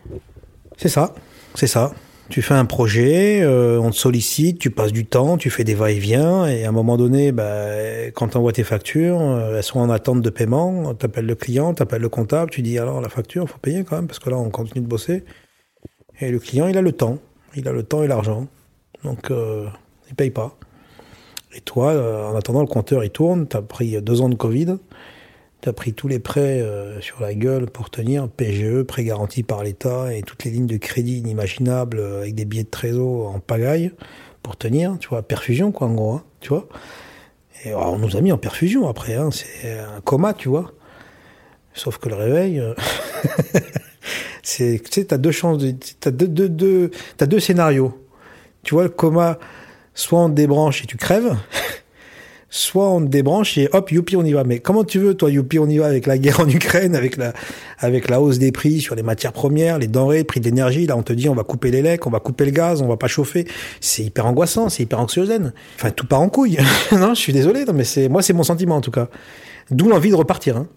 [0.75, 1.15] C'est ça,
[1.55, 1.93] c'est ça.
[2.29, 5.73] Tu fais un projet, euh, on te sollicite, tu passes du temps, tu fais des
[5.73, 9.79] va-et-vient, et à un moment donné, bah, quand tu envoies tes factures, euh, elles sont
[9.79, 13.49] en attente de paiement, t'appelles le client, t'appelles le comptable, tu dis alors la facture,
[13.49, 15.23] faut payer quand même, parce que là on continue de bosser.
[16.19, 17.17] Et le client, il a le temps,
[17.55, 18.47] il a le temps et l'argent,
[19.03, 19.67] donc euh,
[20.07, 20.55] il paye pas.
[21.55, 24.77] Et toi, euh, en attendant, le compteur il tourne, t'as pris deux ans de Covid,
[25.61, 29.63] t'as pris tous les prêts euh, sur la gueule pour tenir, PGE, prêt garanti par
[29.63, 33.39] l'État, et toutes les lignes de crédit inimaginables euh, avec des billets de trésor en
[33.39, 33.91] pagaille
[34.41, 36.67] pour tenir, tu vois, perfusion quoi en gros, hein, tu vois.
[37.65, 40.71] Alors, on nous a mis en perfusion après, hein, c'est un coma, tu vois.
[41.73, 42.73] Sauf que le réveil, euh,
[44.43, 47.93] c'est, tu sais, t'as deux chances, de- t'as deux, deux, deux, t'as deux scénarios.
[48.63, 49.37] Tu vois, le coma,
[49.93, 51.35] soit on te débranche et tu crèves,
[52.49, 54.43] soit on te débranche et hop, youpi, on y va.
[54.43, 57.17] Mais comment tu veux, toi, youpi, on y va avec la guerre en Ukraine, avec
[57.17, 57.33] la,
[57.77, 60.85] avec la hausse des prix sur les matières premières, les denrées, le prix de l'énergie.
[60.85, 62.87] Là, on te dit, on va couper les lecs, on va couper le gaz, on
[62.87, 63.47] va pas chauffer.
[63.81, 65.53] C'est hyper angoissant, c'est hyper anxiogène.
[65.75, 66.57] Enfin, tout part en couille.
[66.91, 69.09] non, je suis désolé, non, mais c'est, moi, c'est mon sentiment, en tout cas.
[69.71, 70.67] D'où l'envie de repartir, hein.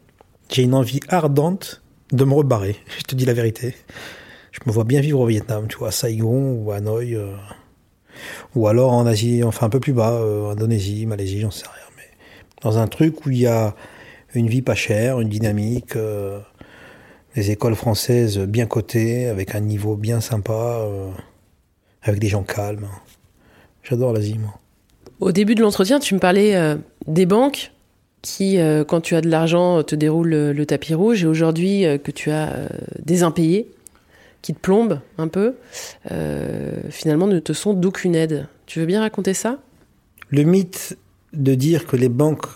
[0.51, 2.77] J'ai une envie ardente de me rebarrer.
[2.99, 3.75] Je te dis la vérité.
[4.51, 7.15] Je me vois bien vivre au Vietnam, tu vois, à Saigon ou à Hanoï.
[7.15, 7.33] euh,
[8.55, 11.87] ou alors en Asie, enfin un peu plus bas, euh, Indonésie, Malaisie, j'en sais rien.
[11.97, 12.09] Mais
[12.63, 13.75] dans un truc où il y a
[14.35, 16.39] une vie pas chère, une dynamique, euh,
[17.35, 21.11] des écoles françaises bien cotées, avec un niveau bien sympa, euh,
[22.03, 22.89] avec des gens calmes.
[23.83, 24.55] J'adore l'Asie, moi.
[25.21, 27.71] Au début de l'entretien, tu me parlais des banques
[28.23, 28.59] qui,
[28.89, 32.69] quand tu as de l'argent, te déroulent le, tapis rouge et aujourd'hui que tu as
[32.99, 33.71] des impayés
[34.43, 35.55] qui te plombent un peu,
[36.11, 38.49] euh, finalement ne te sont d'aucune aide.
[38.67, 39.61] Tu veux bien raconter ça?
[40.29, 40.99] Le mythe
[41.33, 42.47] de dire que les banques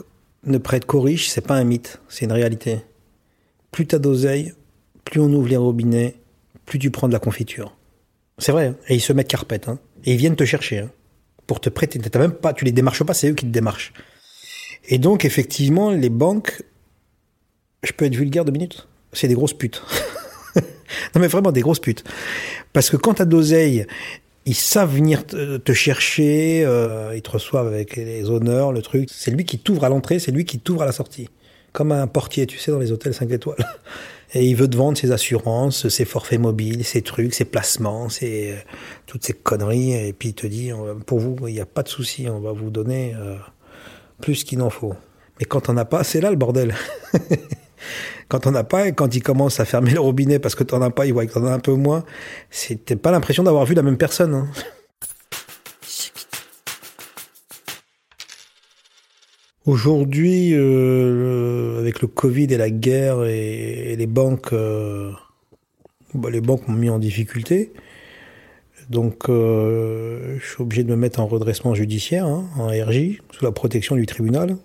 [0.45, 2.80] ne prêtent qu'aux riches, c'est pas un mythe, c'est une réalité.
[3.70, 4.53] Plus t'as d'oseille,
[5.05, 6.16] plus on ouvre les robinets,
[6.66, 7.76] plus tu prends de la confiture.
[8.39, 8.76] C'est vrai, hein.
[8.89, 9.78] et ils se mettent carpette, hein.
[10.05, 10.91] et ils viennent te chercher hein,
[11.47, 11.99] pour te prêter.
[11.99, 13.93] T'as même pas, tu les démarches pas, c'est eux qui te démarchent.
[14.89, 16.62] Et donc effectivement, les banques,
[17.82, 19.82] je peux être vulgaire deux minutes, c'est des grosses putes.
[21.14, 22.04] non mais vraiment des grosses putes,
[22.72, 23.86] parce que quand t'as d'oseille
[24.46, 29.09] ils savent venir te, chercher, euh, ils te reçoivent avec les honneurs, le truc.
[29.12, 31.28] C'est lui qui t'ouvre à l'entrée, c'est lui qui t'ouvre à la sortie.
[31.72, 33.66] Comme un portier, tu sais, dans les hôtels 5 étoiles.
[34.34, 38.52] Et il veut te vendre ses assurances, ses forfaits mobiles, ses trucs, ses placements, ses,
[38.52, 38.57] euh,
[39.07, 39.94] toutes ces conneries.
[39.94, 40.70] Et puis il te dit,
[41.07, 43.36] pour vous, il n'y a pas de souci, on va vous donner euh,
[44.20, 44.94] plus qu'il n'en faut.
[45.40, 46.74] Mais quand on n'a pas, c'est là le bordel.
[48.28, 50.90] quand on n'a pas, quand il commence à fermer le robinet parce que t'en as
[50.90, 52.04] pas, il voit que t'en as un peu moins,
[52.84, 54.34] t'as pas l'impression d'avoir vu la même personne.
[54.34, 54.48] hein.
[59.66, 65.10] Aujourd'hui, euh, avec le Covid et la guerre et, et les banques, euh,
[66.14, 67.72] bah, les banques m'ont mis en difficulté.
[68.90, 73.44] Donc, euh, je suis obligé de me mettre en redressement judiciaire, hein, en RJ, sous
[73.44, 74.56] la protection du tribunal.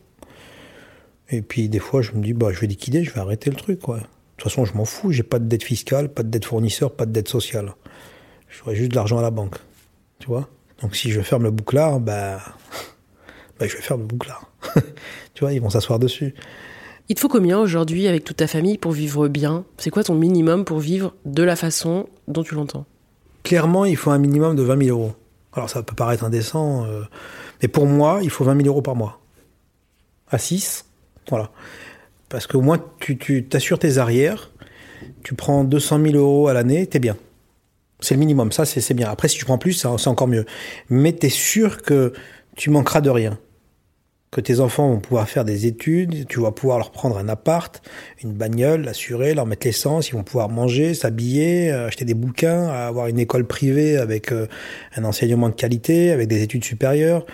[1.32, 3.56] Et puis, des fois, je me dis, bah, je vais liquider, je vais arrêter le
[3.56, 3.98] truc, quoi.
[3.98, 4.04] De
[4.38, 7.06] toute façon, je m'en fous, j'ai pas de dette fiscale, pas de dette fournisseur, pas
[7.06, 7.74] de dette sociale.
[8.50, 9.56] J'aurai juste de l'argent à la banque,
[10.20, 10.50] tu vois.
[10.82, 12.42] Donc, si je ferme le bouclard, bah,
[13.60, 14.52] bah, je vais faire le bouclard.
[15.34, 16.36] tu vois, ils vont s'asseoir dessus.
[17.08, 19.64] Il te faut combien aujourd'hui avec toute ta famille pour vivre bien?
[19.78, 22.86] C'est quoi ton minimum pour vivre de la façon dont tu l'entends?
[23.44, 25.14] Clairement, il faut un minimum de 20 000 euros.
[25.54, 27.04] Alors ça peut paraître indécent, euh,
[27.62, 29.20] mais pour moi, il faut 20 000 euros par mois.
[30.30, 30.86] À 6,
[31.30, 31.52] voilà.
[32.30, 34.52] Parce qu'au moins, tu t'assures tes arrières,
[35.24, 37.18] tu prends 200 000 euros à l'année, t'es bien.
[38.00, 39.10] C'est le minimum, ça c'est bien.
[39.10, 40.46] Après, si tu prends plus, c'est encore mieux.
[40.90, 42.14] Mais t'es sûr que
[42.56, 43.38] tu manqueras de rien
[44.32, 47.82] que tes enfants vont pouvoir faire des études, tu vas pouvoir leur prendre un appart,
[48.24, 52.70] une bagnole, l'assurer, leur mettre l'essence, ils vont pouvoir manger, s'habiller, euh, acheter des bouquins,
[52.70, 54.48] avoir une école privée avec euh,
[54.96, 57.26] un enseignement de qualité, avec des études supérieures.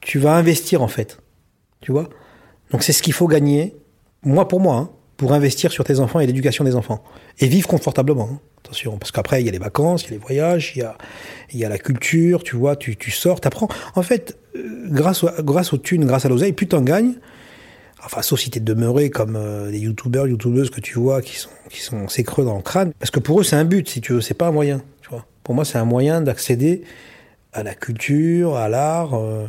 [0.00, 1.18] Tu vas investir en fait,
[1.80, 2.08] tu vois?
[2.70, 3.76] Donc c'est ce qu'il faut gagner,
[4.22, 7.02] moi pour moi, hein, pour investir sur tes enfants et l'éducation des enfants
[7.38, 8.28] et vivre confortablement.
[8.32, 8.40] Hein.
[8.64, 10.82] Attention, parce qu'après il y a les vacances, il y a les voyages, il y
[10.82, 10.96] a,
[11.52, 13.68] il y a la culture, tu vois, tu, tu sors, t'apprends.
[13.94, 14.38] En fait,
[14.90, 17.14] grâce, grâce aux thunes, grâce à l'oseille, plus t'en gagnes,
[18.04, 21.50] enfin, sauf si t'es demeuré comme euh, des youtubeurs, youtubeuses que tu vois qui sont,
[21.68, 24.12] qui sont creux dans le crâne, parce que pour eux, c'est un but, si tu
[24.12, 25.26] veux, c'est pas un moyen, tu vois.
[25.42, 26.82] Pour moi, c'est un moyen d'accéder
[27.52, 29.46] à la culture, à l'art, euh,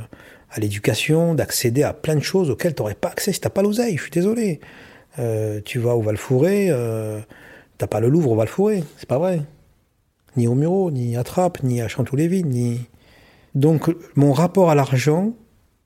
[0.51, 3.95] à l'éducation, d'accéder à plein de choses auxquelles t'aurais pas accès si t'as pas l'oseille,
[3.95, 4.59] je suis désolé.
[5.17, 7.19] Euh, tu vas au Val-Fouré, euh,
[7.77, 9.41] t'as pas le Louvre au Val-Fouré, c'est pas vrai.
[10.35, 12.79] Ni au Muro, ni à Trappes, ni à Chanteloup-les-Vignes, ni
[13.55, 15.33] donc mon rapport à l'argent,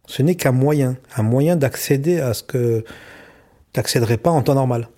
[0.08, 2.84] ce n'est qu'un moyen, un moyen d'accéder à ce que
[3.74, 4.90] tu n'accéderais pas en temps normal.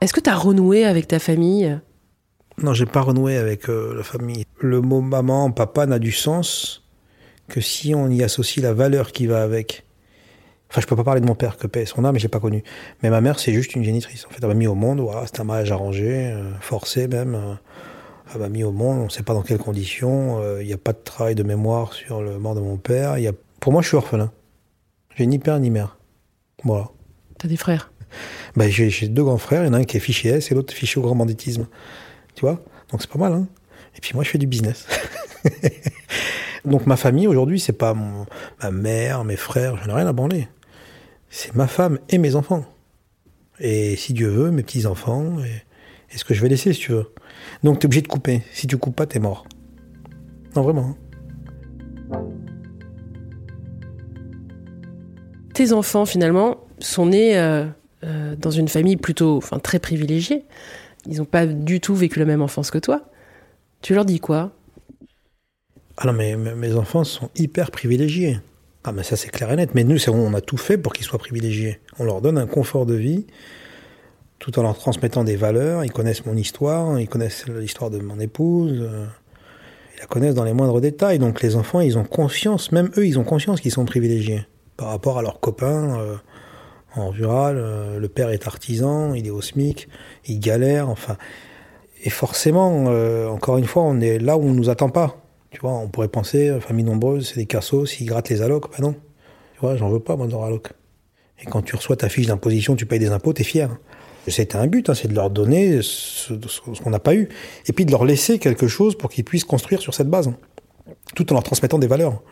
[0.00, 1.78] Est-ce que tu as renoué avec ta famille?
[2.62, 4.44] Non, j'ai pas renoué avec euh, la famille.
[4.58, 6.84] Le mot maman, papa n'a du sens
[7.48, 9.84] que si on y associe la valeur qui va avec.
[10.68, 12.28] Enfin, je peux pas parler de mon père que paix son âme, mais je l'ai
[12.28, 12.62] pas connu.
[13.02, 14.26] Mais ma mère, c'est juste une génitrice.
[14.26, 15.00] En fait, elle m'a mis au monde.
[15.00, 17.34] Voilà, c'était un mariage arrangé, euh, forcé même.
[17.34, 17.54] Euh,
[18.34, 18.98] elle m'a mis au monde.
[18.98, 20.38] On ne sait pas dans quelles conditions.
[20.60, 23.18] Il n'y a pas de travail de mémoire sur le mort de mon père.
[23.18, 23.32] Y a...
[23.58, 24.30] Pour moi, je suis orphelin.
[25.16, 25.96] J'ai ni père ni mère.
[26.62, 26.90] Voilà.
[27.38, 27.90] T'as des frères?
[28.54, 29.64] Ben, j'ai deux grands frères.
[29.64, 31.66] Il y en a un qui est fiché S et l'autre fiché au grand banditisme.
[32.34, 33.32] Tu vois Donc c'est pas mal.
[33.32, 33.48] Hein
[33.96, 34.86] et puis moi, je fais du business.
[36.64, 40.46] Donc ma famille aujourd'hui, c'est pas ma mère, mes frères, j'en ai rien à branler
[41.30, 42.64] c'est ma femme et mes enfants.
[43.60, 47.12] Et si Dieu veut, mes petits-enfants, et, ce que je vais laisser, si tu veux.
[47.62, 48.42] Donc tu es obligé de couper.
[48.52, 49.46] Si tu coupes pas, t'es mort.
[50.56, 50.96] Non, vraiment.
[52.12, 52.24] Hein.
[55.54, 57.66] Tes enfants, finalement, sont nés euh,
[58.02, 60.44] euh, dans une famille plutôt, enfin, très privilégiée.
[61.06, 63.02] Ils n'ont pas du tout vécu la même enfance que toi.
[63.82, 64.52] Tu leur dis quoi?
[65.96, 68.38] Ah non, mais mes enfants sont hyper privilégiés.
[68.84, 69.74] Ah mais ça c'est clair et net.
[69.74, 71.80] Mais nous, on a tout fait pour qu'ils soient privilégiés.
[71.98, 73.26] On leur donne un confort de vie,
[74.38, 75.84] tout en leur transmettant des valeurs.
[75.84, 78.78] Ils connaissent mon histoire, ils connaissent l'histoire de mon épouse.
[78.80, 79.06] Euh,
[79.96, 81.18] ils la connaissent dans les moindres détails.
[81.18, 84.46] Donc les enfants, ils ont conscience, même eux, ils ont conscience qu'ils sont privilégiés
[84.78, 85.98] par rapport à leurs copains.
[86.96, 89.88] Euh, en rural, euh, le père est artisan, il est au SMIC,
[90.26, 91.16] il galère, enfin.
[92.02, 92.86] Et forcément,
[93.30, 95.20] encore une fois, on est là où on nous attend pas.
[95.50, 98.70] Tu vois, on pourrait penser, euh, famille nombreuse, c'est des cassos, s'ils grattent les allocs.
[98.70, 98.94] Ben non.
[99.54, 100.68] Tu vois, j'en veux pas, moi, dans alloc.
[101.42, 103.68] Et quand tu reçois ta fiche d'imposition, tu payes des impôts, t'es fier.
[104.28, 106.34] C'était un but, hein, c'est de leur donner ce,
[106.82, 107.28] qu'on n'a pas eu.
[107.66, 110.30] Et puis de leur laisser quelque chose pour qu'ils puissent construire sur cette base.
[111.16, 112.22] Tout en leur transmettant des valeurs.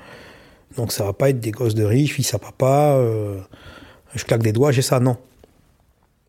[0.76, 3.38] Donc ça va pas être des gosses de riches, fils à papa, euh,
[4.14, 5.16] je claque des doigts, j'ai ça, non.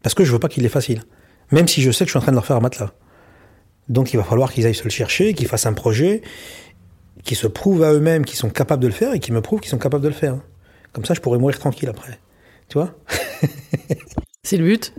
[0.04, 1.04] Parce que je veux pas qu'il est facile.
[1.52, 2.92] Même si je sais que je suis en train de leur faire un matelas.
[3.88, 6.22] Donc il va falloir qu'ils aillent se le chercher, qu'ils fassent un projet,
[7.24, 9.60] qui se prouvent à eux-mêmes qu'ils sont capables de le faire et qui me prouvent
[9.60, 10.38] qu'ils sont capables de le faire.
[10.94, 12.20] Comme ça, je pourrais mourir tranquille après.
[12.68, 12.96] Tu vois?
[14.44, 14.94] C'est le but?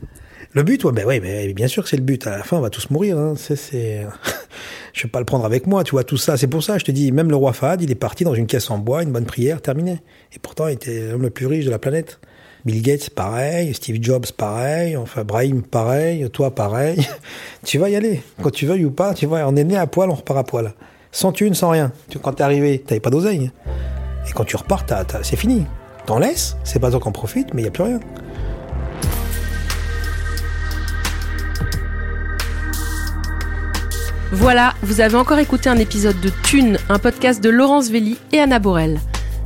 [0.52, 2.26] Le but, ouais, ben ouais, ben, bien sûr que c'est le but.
[2.26, 3.16] À la fin, on va tous mourir.
[3.16, 3.34] Hein.
[3.36, 4.04] C'est...
[4.92, 6.36] je vais pas le prendre avec moi, tu vois, tout ça.
[6.36, 8.48] C'est pour ça, je te dis, même le roi Fahad, il est parti dans une
[8.48, 10.00] caisse en bois, une bonne prière, terminé.
[10.32, 12.18] Et pourtant, il était l'homme le plus riche de la planète.
[12.64, 13.74] Bill Gates, pareil.
[13.74, 14.96] Steve Jobs, pareil.
[14.96, 16.28] Enfin, Brahim, pareil.
[16.30, 17.06] Toi, pareil.
[17.64, 18.22] tu vas y aller.
[18.42, 20.44] Quand tu veuilles ou pas, tu vois, on est né à poil, on repart à
[20.44, 20.74] poil
[21.12, 21.92] sans thune, sans rien.
[22.22, 23.50] Quand t'es arrivé, t'avais pas d'oseille.
[24.28, 24.84] Et quand tu repars,
[25.22, 25.66] c'est fini.
[26.06, 28.00] T'en laisses, c'est pas toi qu'en profite, mais il y a plus rien.
[34.32, 38.38] Voilà, vous avez encore écouté un épisode de Thune, un podcast de Laurence Velli et
[38.38, 39.00] Anna Borel.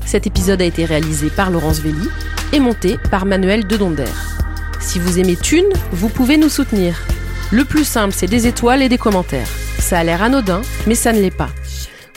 [0.04, 2.08] Cet épisode a été réalisé par Laurence Velli
[2.55, 4.05] et monté par Manuel Dedonder.
[4.80, 6.96] Si vous aimez Thune, vous pouvez nous soutenir.
[7.50, 9.48] Le plus simple, c'est des étoiles et des commentaires.
[9.80, 11.48] Ça a l'air anodin, mais ça ne l'est pas.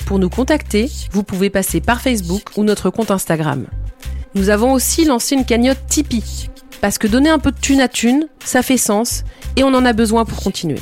[0.05, 3.65] Pour nous contacter, vous pouvez passer par Facebook ou notre compte Instagram.
[4.35, 6.49] Nous avons aussi lancé une cagnotte Tipeee.
[6.81, 9.23] Parce que donner un peu de thune à thune, ça fait sens
[9.55, 10.79] et on en a besoin pour continuer.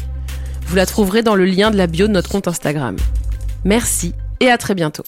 [0.68, 2.98] Vous la trouverez dans le lien de la bio de notre compte Instagram.
[3.64, 5.04] Merci et à très bientôt.